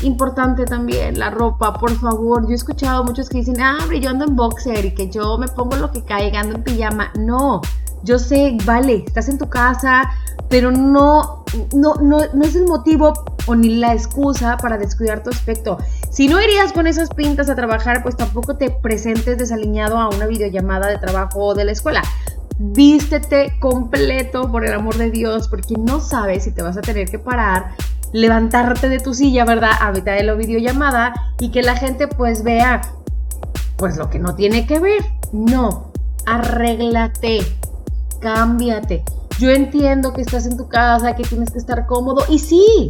Importante 0.03 0.65
también 0.65 1.17
la 1.17 1.31
ropa, 1.31 1.73
por 1.73 1.89
favor. 1.91 2.43
Yo 2.43 2.51
he 2.51 2.55
escuchado 2.55 3.03
muchos 3.03 3.29
que 3.29 3.39
dicen, 3.39 3.59
ah, 3.61 3.79
yo 3.99 4.11
ando 4.11 4.25
en 4.25 4.35
boxer 4.35 4.85
y 4.85 4.93
que 4.93 5.09
yo 5.09 5.39
me 5.39 5.47
pongo 5.47 5.75
lo 5.75 5.91
que 5.91 6.03
caiga, 6.03 6.41
ando 6.41 6.57
en 6.57 6.63
pijama. 6.63 7.11
No, 7.17 7.61
yo 8.03 8.19
sé, 8.19 8.57
vale, 8.65 9.03
estás 9.05 9.29
en 9.29 9.37
tu 9.37 9.49
casa, 9.49 10.09
pero 10.49 10.71
no, 10.71 11.43
no, 11.75 11.95
no, 11.95 12.43
es 12.43 12.55
el 12.55 12.65
motivo 12.65 13.13
o 13.45 13.55
ni 13.55 13.75
la 13.75 13.93
excusa 13.93 14.57
para 14.57 14.77
descuidar 14.77 15.23
tu 15.23 15.29
aspecto. 15.29 15.77
Si 16.09 16.27
no 16.27 16.41
irías 16.41 16.71
con 16.73 16.87
esas 16.87 17.09
pintas 17.09 17.49
a 17.49 17.55
trabajar, 17.55 18.03
pues 18.03 18.15
tampoco 18.15 18.55
te 18.57 18.69
presentes 18.69 19.37
desaliñado 19.37 19.97
a 19.97 20.09
una 20.09 20.25
videollamada 20.25 20.87
de 20.87 20.97
trabajo 20.97 21.39
o 21.39 21.53
de 21.53 21.65
la 21.65 21.71
escuela. 21.71 22.01
vístete 22.59 23.53
completo 23.59 24.51
por 24.51 24.65
el 24.65 24.73
amor 24.73 24.97
de 24.97 25.11
Dios, 25.11 25.47
porque 25.47 25.75
no 25.77 25.99
sabes 25.99 26.43
si 26.45 26.51
te 26.51 26.63
vas 26.63 26.75
a 26.77 26.81
tener 26.81 27.07
que 27.07 27.19
parar, 27.19 27.75
levantarte 28.13 28.89
de 28.89 28.99
tu 28.99 29.13
silla, 29.13 29.45
¿verdad? 29.45 29.71
A 29.79 29.91
mitad 29.91 30.13
de 30.13 30.23
la 30.23 30.33
videollamada 30.33 31.13
y 31.39 31.51
que 31.51 31.61
la 31.61 31.75
gente 31.75 32.07
pues 32.07 32.43
vea 32.43 32.81
pues 33.77 33.97
lo 33.97 34.09
que 34.09 34.17
no 34.19 34.35
tiene 34.35 34.65
que 34.65 34.79
ver. 34.79 35.03
No, 35.31 35.91
arréglate, 36.25 37.39
cámbiate. 38.19 39.03
Yo 39.39 39.51
entiendo 39.51 40.13
que 40.13 40.21
estás 40.21 40.45
en 40.45 40.57
tu 40.57 40.67
casa, 40.67 41.15
que 41.15 41.23
tienes 41.23 41.51
que 41.51 41.59
estar 41.59 41.85
cómodo 41.85 42.23
y 42.27 42.39
sí, 42.39 42.89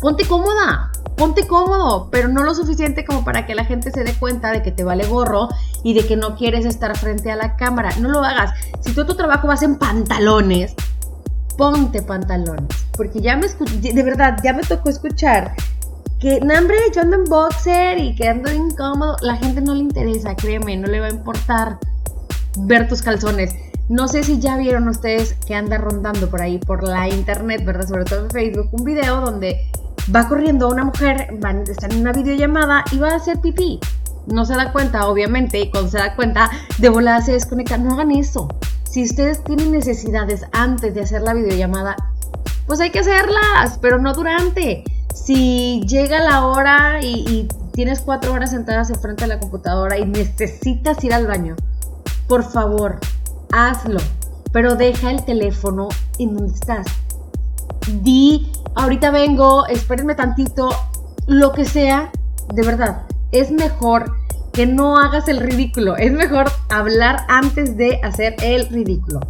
ponte 0.00 0.26
cómoda, 0.26 0.92
ponte 1.16 1.46
cómodo, 1.46 2.08
pero 2.10 2.28
no 2.28 2.44
lo 2.44 2.54
suficiente 2.54 3.04
como 3.04 3.24
para 3.24 3.46
que 3.46 3.54
la 3.54 3.64
gente 3.64 3.90
se 3.90 4.04
dé 4.04 4.14
cuenta 4.14 4.52
de 4.52 4.62
que 4.62 4.72
te 4.72 4.84
vale 4.84 5.06
gorro 5.06 5.48
y 5.82 5.94
de 5.94 6.06
que 6.06 6.16
no 6.16 6.36
quieres 6.36 6.64
estar 6.64 6.96
frente 6.96 7.30
a 7.30 7.36
la 7.36 7.56
cámara. 7.56 7.90
No 8.00 8.08
lo 8.10 8.22
hagas. 8.22 8.52
Si 8.80 8.92
tú 8.92 9.06
tu 9.06 9.14
trabajo 9.14 9.48
vas 9.48 9.62
en 9.62 9.76
pantalones, 9.76 10.74
ponte 11.56 12.02
pantalones. 12.02 12.68
Porque 12.96 13.20
ya 13.20 13.36
me 13.36 13.48
de 13.48 14.02
verdad, 14.02 14.38
ya 14.44 14.52
me 14.52 14.62
tocó 14.62 14.90
escuchar 14.90 15.54
que, 16.20 16.40
no, 16.40 16.54
hombre, 16.58 16.76
yo 16.94 17.00
ando 17.00 17.16
en 17.16 17.24
boxer 17.24 17.98
y 17.98 18.14
que 18.14 18.28
ando 18.28 18.52
incómodo. 18.52 19.16
La 19.22 19.36
gente 19.36 19.60
no 19.60 19.74
le 19.74 19.80
interesa, 19.80 20.34
créeme, 20.34 20.76
no 20.76 20.88
le 20.88 21.00
va 21.00 21.06
a 21.06 21.10
importar 21.10 21.78
ver 22.58 22.88
tus 22.88 23.02
calzones. 23.02 23.54
No 23.88 24.06
sé 24.06 24.22
si 24.22 24.38
ya 24.38 24.58
vieron 24.58 24.86
ustedes 24.86 25.34
que 25.46 25.54
anda 25.54 25.78
rondando 25.78 26.28
por 26.28 26.42
ahí, 26.42 26.58
por 26.58 26.86
la 26.86 27.08
internet, 27.08 27.64
¿verdad? 27.64 27.88
Sobre 27.88 28.04
todo 28.04 28.24
en 28.24 28.30
Facebook, 28.30 28.68
un 28.72 28.84
video 28.84 29.22
donde 29.22 29.66
va 30.14 30.28
corriendo 30.28 30.68
una 30.68 30.84
mujer, 30.84 31.28
van, 31.40 31.62
están 31.62 31.92
en 31.92 32.00
una 32.02 32.12
videollamada 32.12 32.84
y 32.92 32.98
va 32.98 33.10
a 33.12 33.16
hacer 33.16 33.40
pipí. 33.40 33.80
No 34.26 34.44
se 34.44 34.54
da 34.54 34.72
cuenta, 34.72 35.08
obviamente, 35.08 35.58
y 35.58 35.70
cuando 35.70 35.90
se 35.90 35.96
da 35.96 36.14
cuenta, 36.16 36.50
de 36.76 36.90
volada 36.90 37.22
se 37.22 37.32
desconecta. 37.32 37.78
No 37.78 37.94
hagan 37.94 38.10
eso. 38.10 38.48
Si 38.84 39.04
ustedes 39.04 39.42
tienen 39.42 39.72
necesidades 39.72 40.44
antes 40.52 40.94
de 40.94 41.00
hacer 41.00 41.22
la 41.22 41.32
videollamada, 41.32 41.96
pues 42.66 42.80
hay 42.80 42.90
que 42.90 42.98
hacerlas, 42.98 43.78
pero 43.80 43.98
no 43.98 44.12
durante. 44.12 44.84
Si 45.14 45.80
llega 45.86 46.20
la 46.20 46.46
hora 46.46 47.02
y, 47.02 47.24
y 47.26 47.48
tienes 47.72 48.00
cuatro 48.00 48.34
horas 48.34 48.50
sentadas 48.50 48.90
enfrente 48.90 49.24
de 49.24 49.28
la 49.28 49.40
computadora 49.40 49.96
y 49.96 50.04
necesitas 50.04 51.02
ir 51.04 51.14
al 51.14 51.26
baño, 51.26 51.56
por 52.28 52.44
favor, 52.44 53.00
hazlo. 53.52 54.00
Pero 54.52 54.76
deja 54.76 55.10
el 55.10 55.24
teléfono 55.24 55.88
en 56.18 56.36
donde 56.36 56.54
estás. 56.54 56.86
Di 58.02 58.50
ahorita 58.74 59.10
vengo, 59.10 59.66
espérenme 59.66 60.14
tantito, 60.14 60.70
lo 61.26 61.52
que 61.52 61.64
sea, 61.64 62.10
de 62.54 62.62
verdad, 62.62 63.02
es 63.32 63.50
mejor 63.50 64.14
que 64.52 64.66
no 64.66 64.96
hagas 64.98 65.28
el 65.28 65.38
ridículo, 65.38 65.96
es 65.96 66.10
mejor 66.12 66.50
hablar 66.70 67.24
antes 67.28 67.76
de 67.76 68.00
hacer 68.02 68.34
el 68.42 68.68
ridículo. 68.68 69.20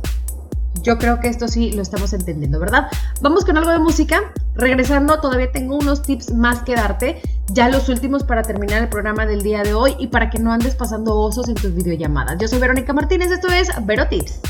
Yo 0.82 0.98
creo 0.98 1.20
que 1.20 1.28
esto 1.28 1.48
sí 1.48 1.72
lo 1.72 1.82
estamos 1.82 2.12
entendiendo, 2.12 2.58
¿verdad? 2.60 2.88
Vamos 3.20 3.44
con 3.44 3.56
algo 3.56 3.70
de 3.70 3.78
música. 3.78 4.20
Regresando, 4.54 5.20
todavía 5.20 5.50
tengo 5.52 5.76
unos 5.76 6.02
tips 6.02 6.32
más 6.34 6.62
que 6.62 6.74
darte, 6.74 7.22
ya 7.52 7.68
los 7.68 7.88
últimos 7.88 8.24
para 8.24 8.42
terminar 8.42 8.82
el 8.82 8.88
programa 8.88 9.24
del 9.24 9.42
día 9.42 9.62
de 9.62 9.74
hoy 9.74 9.94
y 9.98 10.08
para 10.08 10.30
que 10.30 10.38
no 10.38 10.52
andes 10.52 10.74
pasando 10.74 11.16
osos 11.16 11.48
en 11.48 11.54
tus 11.54 11.74
videollamadas. 11.74 12.38
Yo 12.38 12.48
soy 12.48 12.58
Verónica 12.58 12.92
Martínez, 12.92 13.30
esto 13.30 13.48
es 13.48 13.68
Vero 13.86 14.08
Tips. 14.08 14.40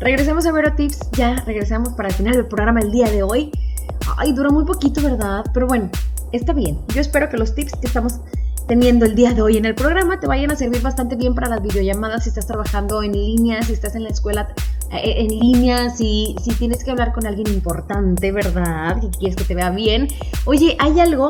Regresemos 0.00 0.46
a 0.46 0.52
Vero 0.52 0.74
Tips, 0.74 1.10
ya 1.12 1.36
regresamos 1.46 1.90
para 1.90 2.08
el 2.08 2.14
final 2.14 2.34
del 2.34 2.46
programa 2.46 2.80
el 2.80 2.90
día 2.90 3.10
de 3.10 3.22
hoy. 3.22 3.52
Ay, 4.16 4.32
dura 4.32 4.50
muy 4.50 4.64
poquito, 4.64 5.02
¿verdad? 5.02 5.44
Pero 5.52 5.66
bueno, 5.66 5.90
está 6.32 6.52
bien. 6.52 6.78
Yo 6.94 7.00
espero 7.00 7.28
que 7.28 7.36
los 7.36 7.54
tips 7.54 7.72
que 7.72 7.86
estamos 7.86 8.20
teniendo 8.70 9.04
el 9.04 9.16
día 9.16 9.34
de 9.34 9.42
hoy 9.42 9.56
en 9.56 9.64
el 9.64 9.74
programa 9.74 10.20
te 10.20 10.28
vayan 10.28 10.52
a 10.52 10.54
servir 10.54 10.80
bastante 10.80 11.16
bien 11.16 11.34
para 11.34 11.48
las 11.48 11.60
videollamadas 11.60 12.22
si 12.22 12.28
estás 12.28 12.46
trabajando 12.46 13.02
en 13.02 13.10
línea, 13.10 13.60
si 13.64 13.72
estás 13.72 13.96
en 13.96 14.04
la 14.04 14.10
escuela 14.10 14.54
eh, 14.92 15.14
en 15.16 15.26
línea, 15.40 15.90
si, 15.90 16.36
si 16.40 16.54
tienes 16.54 16.84
que 16.84 16.92
hablar 16.92 17.12
con 17.12 17.26
alguien 17.26 17.48
importante, 17.48 18.30
¿verdad? 18.30 19.00
Que 19.00 19.10
quieres 19.10 19.34
que 19.34 19.42
te 19.42 19.56
vea 19.56 19.70
bien. 19.70 20.06
Oye, 20.44 20.76
hay 20.78 21.00
algo 21.00 21.26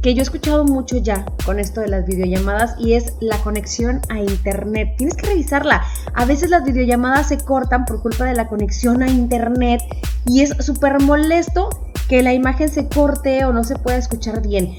que 0.00 0.14
yo 0.14 0.20
he 0.20 0.22
escuchado 0.22 0.64
mucho 0.64 0.96
ya 0.96 1.26
con 1.44 1.58
esto 1.58 1.82
de 1.82 1.88
las 1.88 2.06
videollamadas 2.06 2.74
y 2.78 2.94
es 2.94 3.16
la 3.20 3.36
conexión 3.42 4.00
a 4.08 4.20
internet. 4.20 4.94
Tienes 4.96 5.14
que 5.14 5.26
revisarla. 5.26 5.84
A 6.14 6.24
veces 6.24 6.48
las 6.48 6.64
videollamadas 6.64 7.28
se 7.28 7.36
cortan 7.36 7.84
por 7.84 8.00
culpa 8.00 8.24
de 8.24 8.32
la 8.32 8.48
conexión 8.48 9.02
a 9.02 9.10
internet 9.10 9.82
y 10.24 10.40
es 10.40 10.54
súper 10.60 11.02
molesto 11.02 11.68
que 12.08 12.22
la 12.22 12.32
imagen 12.32 12.70
se 12.70 12.88
corte 12.88 13.44
o 13.44 13.52
no 13.52 13.62
se 13.62 13.76
pueda 13.76 13.98
escuchar 13.98 14.40
bien. 14.40 14.78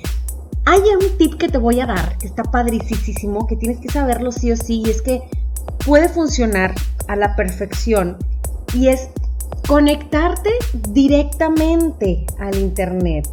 Hay 0.66 0.80
un 0.80 1.18
tip 1.18 1.36
que 1.36 1.50
te 1.50 1.58
voy 1.58 1.80
a 1.80 1.86
dar 1.86 2.18
que 2.18 2.28
está 2.28 2.44
padricísimo, 2.44 3.48
que 3.48 3.56
tienes 3.56 3.80
que 3.80 3.90
saberlo 3.90 4.32
sí 4.32 4.52
o 4.52 4.58
sí, 4.58 4.84
y 4.86 4.90
es 4.90 5.02
que 5.02 5.22
puede 5.86 6.10
funcionar 6.10 6.76
a 7.08 7.16
la 7.16 7.36
perfección 7.36 8.18
y 8.74 8.90
es 8.90 9.10
conectarte 9.68 10.52
directamente 10.92 12.26
al 12.40 12.56
internet 12.56 13.28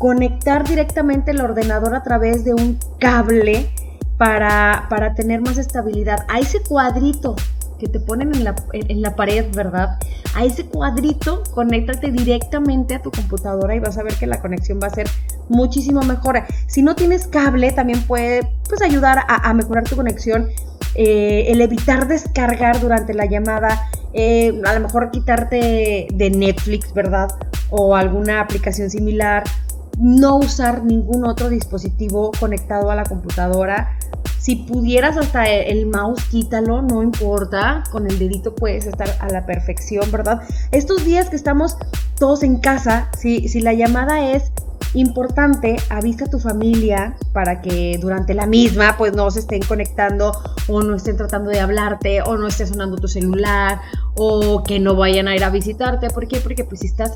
conectar 0.00 0.66
directamente 0.66 1.32
el 1.32 1.42
ordenador 1.42 1.94
a 1.94 2.02
través 2.02 2.42
de 2.42 2.54
un 2.54 2.78
cable 2.98 3.70
para, 4.16 4.86
para 4.88 5.14
tener 5.14 5.42
más 5.42 5.58
estabilidad. 5.58 6.24
A 6.26 6.40
ese 6.40 6.62
cuadrito 6.62 7.36
que 7.80 7.88
te 7.88 7.98
ponen 7.98 8.34
en 8.34 8.44
la, 8.44 8.54
en 8.72 9.02
la, 9.02 9.16
pared, 9.16 9.46
¿verdad? 9.54 9.98
A 10.34 10.44
ese 10.44 10.66
cuadrito, 10.66 11.42
conéctate 11.52 12.10
directamente 12.12 12.94
a 12.94 13.02
tu 13.02 13.10
computadora 13.10 13.74
y 13.74 13.80
vas 13.80 13.98
a 13.98 14.02
ver 14.02 14.14
que 14.14 14.26
la 14.26 14.40
conexión 14.40 14.78
va 14.82 14.88
a 14.88 14.90
ser 14.90 15.08
muchísimo 15.48 16.02
mejor. 16.02 16.42
Si 16.66 16.82
no 16.82 16.94
tienes 16.94 17.26
cable, 17.26 17.72
también 17.72 18.02
puede 18.02 18.46
pues, 18.68 18.82
ayudar 18.82 19.24
a, 19.26 19.52
mejorar 19.54 19.84
tu 19.84 19.96
conexión. 19.96 20.48
Eh, 20.94 21.46
el 21.48 21.60
evitar 21.60 22.08
descargar 22.08 22.80
durante 22.80 23.14
la 23.14 23.24
llamada, 23.24 23.88
eh, 24.12 24.60
a 24.64 24.74
lo 24.74 24.80
mejor 24.80 25.10
quitarte 25.10 26.08
de 26.12 26.30
Netflix, 26.30 26.92
¿verdad? 26.92 27.28
O 27.70 27.96
alguna 27.96 28.40
aplicación 28.40 28.90
similar 28.90 29.44
no 30.00 30.36
usar 30.36 30.82
ningún 30.82 31.24
otro 31.24 31.48
dispositivo 31.48 32.32
conectado 32.38 32.90
a 32.90 32.94
la 32.94 33.04
computadora. 33.04 33.98
Si 34.38 34.56
pudieras 34.56 35.16
hasta 35.16 35.48
el 35.48 35.86
mouse, 35.86 36.24
quítalo, 36.30 36.82
no 36.82 37.02
importa. 37.02 37.84
Con 37.90 38.06
el 38.06 38.18
dedito 38.18 38.54
puedes 38.54 38.86
estar 38.86 39.16
a 39.20 39.28
la 39.28 39.44
perfección, 39.44 40.10
¿verdad? 40.10 40.42
Estos 40.72 41.04
días 41.04 41.28
que 41.28 41.36
estamos 41.36 41.76
todos 42.18 42.42
en 42.42 42.58
casa, 42.58 43.10
si, 43.18 43.48
si 43.48 43.60
la 43.60 43.74
llamada 43.74 44.32
es 44.32 44.50
importante, 44.94 45.76
avisa 45.88 46.24
a 46.24 46.30
tu 46.30 46.38
familia 46.38 47.16
para 47.32 47.60
que 47.60 47.98
durante 48.00 48.34
la 48.34 48.46
misma 48.46 48.96
pues 48.98 49.12
no 49.14 49.30
se 49.30 49.40
estén 49.40 49.62
conectando 49.62 50.32
o 50.68 50.82
no 50.82 50.96
estén 50.96 51.16
tratando 51.16 51.50
de 51.50 51.60
hablarte 51.60 52.22
o 52.22 52.36
no 52.36 52.48
esté 52.48 52.66
sonando 52.66 52.96
tu 52.96 53.08
celular 53.08 53.80
o 54.16 54.62
que 54.64 54.80
no 54.80 54.96
vayan 54.96 55.28
a 55.28 55.36
ir 55.36 55.44
a 55.44 55.50
visitarte. 55.50 56.10
¿Por 56.10 56.26
qué? 56.26 56.40
Porque 56.40 56.64
pues 56.64 56.80
si 56.80 56.86
estás 56.86 57.12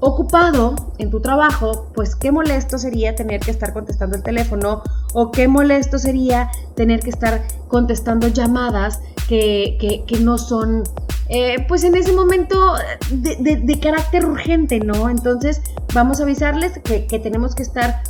ocupado 0.00 0.74
en 0.98 1.10
tu 1.10 1.20
trabajo, 1.20 1.88
pues 1.94 2.14
qué 2.14 2.30
molesto 2.30 2.78
sería 2.78 3.14
tener 3.14 3.40
que 3.40 3.50
estar 3.50 3.72
contestando 3.72 4.16
el 4.16 4.22
teléfono 4.22 4.82
o 5.12 5.30
qué 5.32 5.48
molesto 5.48 5.98
sería 5.98 6.50
tener 6.76 7.00
que 7.00 7.10
estar 7.10 7.42
contestando 7.68 8.28
llamadas 8.28 9.00
que, 9.28 10.04
no 10.20 10.38
son, 10.38 10.84
eh, 11.28 11.64
pues 11.68 11.84
en 11.84 11.94
ese 11.96 12.12
momento 12.12 12.74
de, 13.10 13.80
carácter 13.80 14.24
urgente, 14.24 14.80
¿no? 14.80 15.10
Entonces 15.10 15.60
vamos 15.92 16.20
a 16.20 16.22
avisarles 16.22 16.78
que, 16.78 17.18
tenemos 17.18 17.54
que 17.54 17.62
estar 17.62 18.02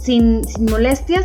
sin, 0.00 0.44
sin 0.44 0.66
molestias 0.66 1.24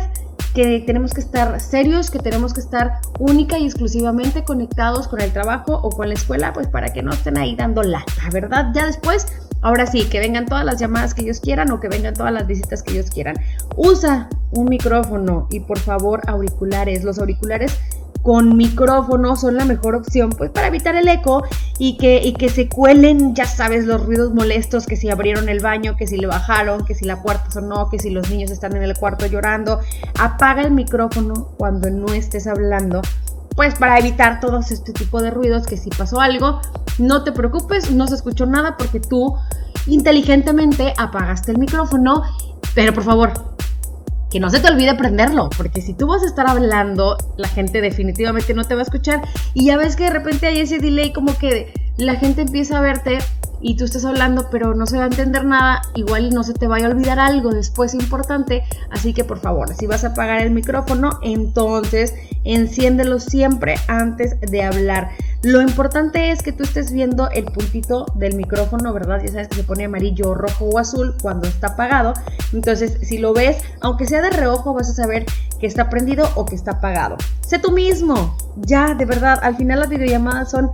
que 0.54 0.80
tenemos 0.80 1.14
que 1.14 1.20
estar 1.20 1.60
serios, 1.60 2.10
que 2.10 2.18
tenemos 2.18 2.54
que 2.54 2.60
estar 2.60 3.00
única 3.18 3.58
y 3.58 3.66
exclusivamente 3.66 4.42
conectados 4.44 5.06
con 5.06 5.20
el 5.20 5.32
trabajo 5.32 5.74
o 5.74 5.90
con 5.90 6.08
la 6.08 6.14
escuela, 6.14 6.52
pues 6.52 6.66
para 6.66 6.92
que 6.92 7.02
no 7.02 7.12
estén 7.12 7.38
ahí 7.38 7.54
dando 7.54 7.82
lata, 7.82 8.12
¿verdad? 8.32 8.72
Ya 8.74 8.86
después 8.86 9.26
Ahora 9.60 9.86
sí, 9.86 10.04
que 10.04 10.20
vengan 10.20 10.46
todas 10.46 10.64
las 10.64 10.78
llamadas 10.78 11.14
que 11.14 11.22
ellos 11.22 11.40
quieran 11.40 11.70
o 11.72 11.80
que 11.80 11.88
vengan 11.88 12.14
todas 12.14 12.32
las 12.32 12.46
visitas 12.46 12.82
que 12.82 12.92
ellos 12.92 13.10
quieran. 13.10 13.36
Usa 13.76 14.28
un 14.52 14.66
micrófono 14.66 15.48
y 15.50 15.60
por 15.60 15.78
favor 15.78 16.22
auriculares. 16.26 17.04
Los 17.04 17.18
auriculares 17.18 17.78
con 18.22 18.56
micrófono 18.56 19.36
son 19.36 19.56
la 19.56 19.64
mejor 19.64 19.94
opción 19.94 20.30
pues 20.30 20.50
para 20.50 20.66
evitar 20.66 20.94
el 20.96 21.08
eco 21.08 21.44
y 21.78 21.96
que, 21.96 22.20
y 22.22 22.34
que 22.34 22.48
se 22.48 22.68
cuelen, 22.68 23.34
ya 23.34 23.46
sabes, 23.46 23.86
los 23.86 24.04
ruidos 24.04 24.34
molestos, 24.34 24.86
que 24.86 24.96
si 24.96 25.08
abrieron 25.08 25.48
el 25.48 25.60
baño, 25.60 25.96
que 25.96 26.06
si 26.06 26.16
le 26.18 26.26
bajaron, 26.26 26.84
que 26.84 26.94
si 26.94 27.04
la 27.04 27.22
puerta 27.22 27.50
sonó, 27.50 27.88
que 27.88 27.98
si 27.98 28.10
los 28.10 28.28
niños 28.30 28.50
están 28.50 28.76
en 28.76 28.82
el 28.82 28.96
cuarto 28.96 29.26
llorando. 29.26 29.80
Apaga 30.18 30.62
el 30.62 30.72
micrófono 30.72 31.52
cuando 31.56 31.90
no 31.90 32.12
estés 32.12 32.46
hablando 32.46 33.02
pues 33.58 33.74
para 33.74 33.98
evitar 33.98 34.38
todo 34.38 34.60
este 34.60 34.92
tipo 34.92 35.20
de 35.20 35.32
ruidos 35.32 35.66
que 35.66 35.76
si 35.76 35.90
pasó 35.90 36.20
algo, 36.20 36.60
no 36.98 37.24
te 37.24 37.32
preocupes, 37.32 37.90
no 37.90 38.06
se 38.06 38.14
escuchó 38.14 38.46
nada 38.46 38.76
porque 38.76 39.00
tú 39.00 39.34
inteligentemente 39.88 40.94
apagaste 40.96 41.50
el 41.50 41.58
micrófono, 41.58 42.22
pero 42.76 42.94
por 42.94 43.02
favor, 43.02 43.32
que 44.30 44.38
no 44.38 44.48
se 44.48 44.60
te 44.60 44.68
olvide 44.68 44.94
prenderlo, 44.94 45.50
porque 45.56 45.82
si 45.82 45.92
tú 45.92 46.06
vas 46.06 46.22
a 46.22 46.26
estar 46.26 46.48
hablando, 46.48 47.16
la 47.36 47.48
gente 47.48 47.80
definitivamente 47.80 48.54
no 48.54 48.62
te 48.62 48.76
va 48.76 48.82
a 48.82 48.84
escuchar. 48.84 49.22
Y 49.54 49.66
ya 49.66 49.76
ves 49.76 49.96
que 49.96 50.04
de 50.04 50.10
repente 50.10 50.46
hay 50.46 50.60
ese 50.60 50.78
delay 50.78 51.12
como 51.12 51.36
que 51.36 51.74
la 51.96 52.14
gente 52.14 52.42
empieza 52.42 52.78
a 52.78 52.80
verte 52.80 53.18
y 53.60 53.76
tú 53.76 53.84
estás 53.84 54.04
hablando 54.04 54.48
pero 54.50 54.74
no 54.74 54.86
se 54.86 54.98
va 54.98 55.04
a 55.04 55.08
entender 55.08 55.44
nada, 55.44 55.82
igual 55.94 56.30
no 56.30 56.42
se 56.42 56.54
te 56.54 56.66
vaya 56.66 56.86
a 56.86 56.90
olvidar 56.90 57.18
algo 57.18 57.50
después 57.50 57.94
importante, 57.94 58.64
así 58.90 59.12
que 59.12 59.24
por 59.24 59.38
favor, 59.38 59.74
si 59.74 59.86
vas 59.86 60.04
a 60.04 60.08
apagar 60.08 60.40
el 60.40 60.50
micrófono, 60.50 61.18
entonces 61.22 62.14
enciéndelo 62.44 63.20
siempre 63.20 63.76
antes 63.88 64.40
de 64.40 64.62
hablar. 64.62 65.10
Lo 65.42 65.62
importante 65.62 66.30
es 66.30 66.42
que 66.42 66.52
tú 66.52 66.64
estés 66.64 66.90
viendo 66.90 67.30
el 67.30 67.44
puntito 67.44 68.06
del 68.16 68.34
micrófono, 68.34 68.92
¿verdad? 68.92 69.20
Ya 69.24 69.30
sabes 69.30 69.48
que 69.48 69.56
se 69.56 69.64
pone 69.64 69.84
amarillo, 69.84 70.34
rojo 70.34 70.64
o 70.64 70.78
azul 70.78 71.14
cuando 71.22 71.46
está 71.46 71.68
apagado. 71.68 72.14
Entonces, 72.52 72.98
si 73.02 73.18
lo 73.18 73.32
ves, 73.34 73.58
aunque 73.80 74.06
sea 74.06 74.20
de 74.20 74.30
reojo, 74.30 74.74
vas 74.74 74.90
a 74.90 74.94
saber 74.94 75.26
que 75.60 75.68
está 75.68 75.88
prendido 75.90 76.28
o 76.34 76.44
que 76.44 76.56
está 76.56 76.72
apagado. 76.72 77.16
Sé 77.40 77.60
tú 77.60 77.70
mismo. 77.70 78.36
Ya, 78.56 78.94
de 78.94 79.04
verdad, 79.04 79.38
al 79.42 79.56
final 79.56 79.78
las 79.78 79.88
videollamadas 79.88 80.50
son 80.50 80.70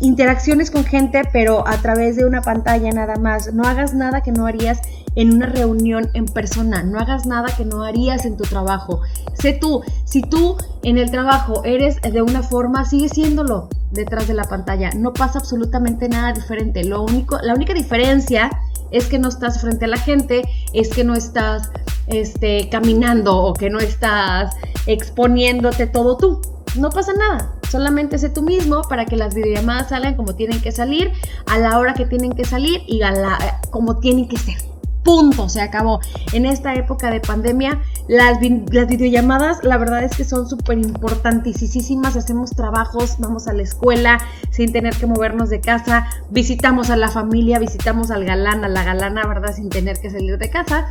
interacciones 0.00 0.70
con 0.70 0.84
gente, 0.84 1.22
pero 1.32 1.66
a 1.66 1.76
través 1.78 2.16
de 2.16 2.24
una 2.24 2.42
pantalla 2.42 2.90
nada 2.92 3.16
más. 3.16 3.52
No 3.52 3.64
hagas 3.64 3.94
nada 3.94 4.22
que 4.22 4.32
no 4.32 4.46
harías 4.46 4.80
en 5.16 5.34
una 5.34 5.46
reunión 5.46 6.10
en 6.14 6.26
persona. 6.26 6.82
No 6.82 6.98
hagas 6.98 7.26
nada 7.26 7.48
que 7.56 7.64
no 7.64 7.82
harías 7.82 8.24
en 8.24 8.36
tu 8.36 8.44
trabajo. 8.44 9.00
Sé 9.34 9.52
tú, 9.52 9.82
si 10.04 10.22
tú 10.22 10.56
en 10.82 10.98
el 10.98 11.10
trabajo 11.10 11.64
eres 11.64 12.00
de 12.00 12.22
una 12.22 12.42
forma, 12.42 12.84
sigue 12.84 13.08
siéndolo 13.08 13.68
detrás 13.92 14.26
de 14.26 14.34
la 14.34 14.44
pantalla. 14.44 14.90
No 14.96 15.12
pasa 15.12 15.38
absolutamente 15.38 16.08
nada 16.08 16.32
diferente. 16.32 16.84
Lo 16.84 17.02
único, 17.02 17.38
la 17.42 17.54
única 17.54 17.74
diferencia 17.74 18.50
es 18.90 19.06
que 19.06 19.18
no 19.18 19.28
estás 19.28 19.60
frente 19.60 19.86
a 19.86 19.88
la 19.88 19.98
gente, 19.98 20.42
es 20.72 20.88
que 20.90 21.04
no 21.04 21.14
estás 21.14 21.70
este, 22.06 22.68
caminando 22.70 23.36
o 23.36 23.54
que 23.54 23.70
no 23.70 23.78
estás 23.78 24.54
exponiéndote 24.86 25.86
todo 25.86 26.16
tú. 26.16 26.40
No 26.76 26.90
pasa 26.90 27.12
nada, 27.12 27.53
solamente 27.70 28.18
sé 28.18 28.28
tú 28.28 28.42
mismo 28.42 28.82
para 28.88 29.06
que 29.06 29.16
las 29.16 29.34
videollamadas 29.34 29.88
salgan 29.90 30.16
como 30.16 30.34
tienen 30.34 30.60
que 30.60 30.72
salir, 30.72 31.12
a 31.46 31.58
la 31.58 31.78
hora 31.78 31.94
que 31.94 32.06
tienen 32.06 32.32
que 32.32 32.44
salir 32.44 32.82
y 32.86 33.02
a 33.02 33.10
la, 33.10 33.60
como 33.70 33.98
tienen 33.98 34.28
que 34.28 34.36
ser 34.36 34.56
punto, 35.04 35.48
se 35.48 35.60
acabó. 35.60 36.00
En 36.32 36.46
esta 36.46 36.74
época 36.74 37.10
de 37.10 37.20
pandemia, 37.20 37.80
las, 38.08 38.38
las 38.72 38.88
videollamadas, 38.88 39.62
la 39.62 39.76
verdad 39.76 40.02
es 40.02 40.16
que 40.16 40.24
son 40.24 40.48
súper 40.48 40.78
importantísimas. 40.78 42.16
Hacemos 42.16 42.50
trabajos, 42.50 43.16
vamos 43.18 43.46
a 43.46 43.52
la 43.52 43.62
escuela 43.62 44.18
sin 44.50 44.72
tener 44.72 44.96
que 44.96 45.06
movernos 45.06 45.50
de 45.50 45.60
casa, 45.60 46.06
visitamos 46.30 46.90
a 46.90 46.96
la 46.96 47.10
familia, 47.10 47.58
visitamos 47.58 48.10
al 48.10 48.24
galán, 48.24 48.64
a 48.64 48.68
la 48.68 48.82
galana, 48.82 49.26
¿verdad? 49.26 49.54
Sin 49.54 49.68
tener 49.68 50.00
que 50.00 50.10
salir 50.10 50.38
de 50.38 50.50
casa. 50.50 50.86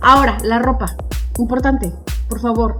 Ahora, 0.00 0.36
la 0.44 0.58
ropa, 0.58 0.94
importante, 1.38 1.90
por 2.28 2.40
favor, 2.40 2.76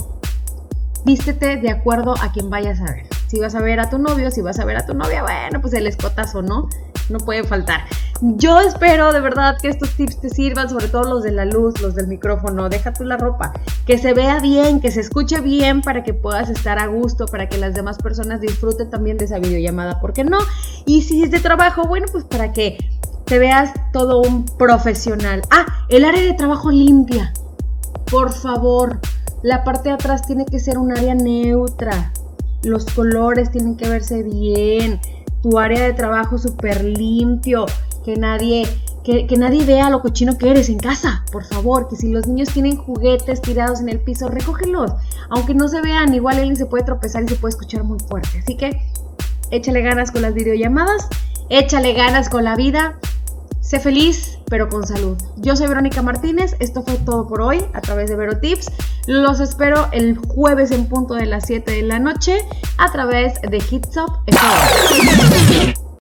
vístete 1.05 1.57
de 1.57 1.71
acuerdo 1.71 2.15
a 2.21 2.31
quien 2.33 2.51
vayas 2.51 2.81
a 2.81 2.85
ver. 2.85 3.16
Si 3.29 3.41
vas 3.41 3.55
a 3.55 3.61
ver 3.61 3.81
a 3.81 3.91
tu 3.91 3.99
novio, 3.99 4.31
si 4.31 4.41
vas 4.41 4.59
a 4.59 4.65
ver 4.65 4.77
a 4.77 4.87
tu 4.87 4.95
novia, 4.95 5.23
bueno, 5.23 5.61
pues 5.61 5.75
el 5.75 5.87
escotazo, 5.87 6.43
¿no? 6.43 6.69
No 7.09 7.19
puede 7.19 7.45
faltar. 7.45 7.81
Yo 8.21 8.61
espero 8.61 9.13
de 9.13 9.21
verdad 9.21 9.57
que 9.61 9.69
estos 9.69 9.91
tips 9.91 10.21
te 10.21 10.31
sirvan, 10.31 10.69
sobre 10.69 10.89
todo 10.89 11.05
los 11.05 11.23
de 11.23 11.33
la 11.33 11.45
luz, 11.45 11.81
los 11.81 11.95
del 11.95 12.07
micrófono. 12.07 12.69
Deja 12.69 12.93
tú 12.93 13.05
la 13.05 13.17
ropa, 13.17 13.53
que 13.85 13.99
se 13.99 14.15
vea 14.15 14.41
bien, 14.41 14.81
que 14.81 14.91
se 14.91 15.01
escuche 15.01 15.41
bien 15.41 15.83
para 15.83 16.03
que 16.03 16.15
puedas 16.15 16.51
estar 16.51 16.79
a 16.79 16.87
gusto, 16.87 17.27
para 17.27 17.49
que 17.49 17.59
las 17.59 17.75
demás 17.75 17.99
personas 17.99 18.41
disfruten 18.41 18.91
también 18.91 19.19
de 19.19 19.27
esa 19.27 19.39
videollamada, 19.39 20.01
¿por 20.01 20.13
qué 20.13 20.25
no? 20.25 20.39
Y 20.87 21.03
si 21.03 21.23
es 21.23 21.31
de 21.31 21.41
trabajo, 21.41 21.85
bueno, 21.87 22.07
pues 22.11 22.25
para 22.25 22.53
que 22.53 22.79
te 23.27 23.39
veas 23.39 23.73
todo 23.93 24.23
un 24.23 24.47
profesional. 24.57 25.43
Ah, 25.51 25.67
el 25.89 26.05
área 26.05 26.23
de 26.23 26.33
trabajo 26.35 26.71
limpia. 26.71 27.33
Por 28.11 28.33
favor, 28.33 29.01
la 29.43 29.65
parte 29.65 29.89
de 29.89 29.97
atrás 29.97 30.23
tiene 30.27 30.47
que 30.47 30.61
ser 30.61 30.79
un 30.79 30.93
área 30.93 31.15
neutra. 31.15 32.13
Los 32.67 32.85
colores 32.87 33.53
tienen 33.53 33.77
que 33.77 33.89
verse 33.89 34.25
bien. 34.25 35.01
Tu 35.41 35.57
área 35.57 35.85
de 35.85 35.93
trabajo 35.93 36.37
súper 36.37 36.83
limpio 36.83 37.67
que 38.05 38.17
nadie, 38.17 38.67
que, 39.05 39.27
nadie 39.37 39.65
vea 39.65 39.89
lo 39.89 40.03
cochino 40.03 40.37
que 40.37 40.51
eres 40.51 40.69
en 40.69 40.79
casa, 40.79 41.25
por 41.31 41.45
favor, 41.45 41.89
que 41.89 41.95
si 41.95 42.11
los 42.11 42.27
niños 42.27 42.49
tienen 42.49 42.77
juguetes 42.77 43.41
tirados 43.41 43.81
en 43.81 43.89
el 43.89 44.01
piso, 44.01 44.29
recógelos, 44.29 44.93
aunque 45.31 45.55
no 45.55 45.69
se 45.69 45.81
vean, 45.81 46.13
igual 46.13 46.39
él 46.39 46.57
se 46.57 46.67
puede 46.67 46.85
tropezar 46.85 47.23
y 47.23 47.29
se 47.29 47.37
puede 47.37 47.51
escuchar 47.51 47.85
muy 47.85 47.99
fuerte, 48.01 48.39
así 48.39 48.57
que 48.57 48.81
échale 49.51 49.83
ganas 49.83 50.11
con 50.11 50.23
las 50.23 50.35
videollamadas, 50.35 51.09
échale 51.51 51.93
ganas 51.95 52.29
con 52.29 52.45
la 52.45 52.57
vida, 52.57 52.99
sé 53.67 53.81
feliz, 53.81 54.39
pero 54.49 54.69
con 54.69 54.87
salud. 54.87 55.17
Yo 55.39 55.57
soy 55.57 55.67
Verónica 55.67 56.01
Martínez, 56.01 56.55
esto 56.61 56.83
fue 56.83 56.95
todo 56.99 57.27
por 57.27 57.41
hoy 57.41 57.65
a 57.75 57.81
través 57.81 58.09
de 58.09 58.17
Vero 58.17 58.39
Tips. 58.39 58.71
Los 59.09 59.41
espero 59.41 59.89
el 59.91 60.17
jueves 60.17 60.71
en 60.71 60.89
punto 60.89 61.15
de 61.15 61.27
las 61.27 61.47
7 61.47 61.73
de 61.73 61.83
la 61.83 61.99
noche 61.99 62.39
a 62.79 62.93
través 62.93 63.41
de 63.43 63.59
Hitsop 63.59 64.11
FM. 64.27 65.86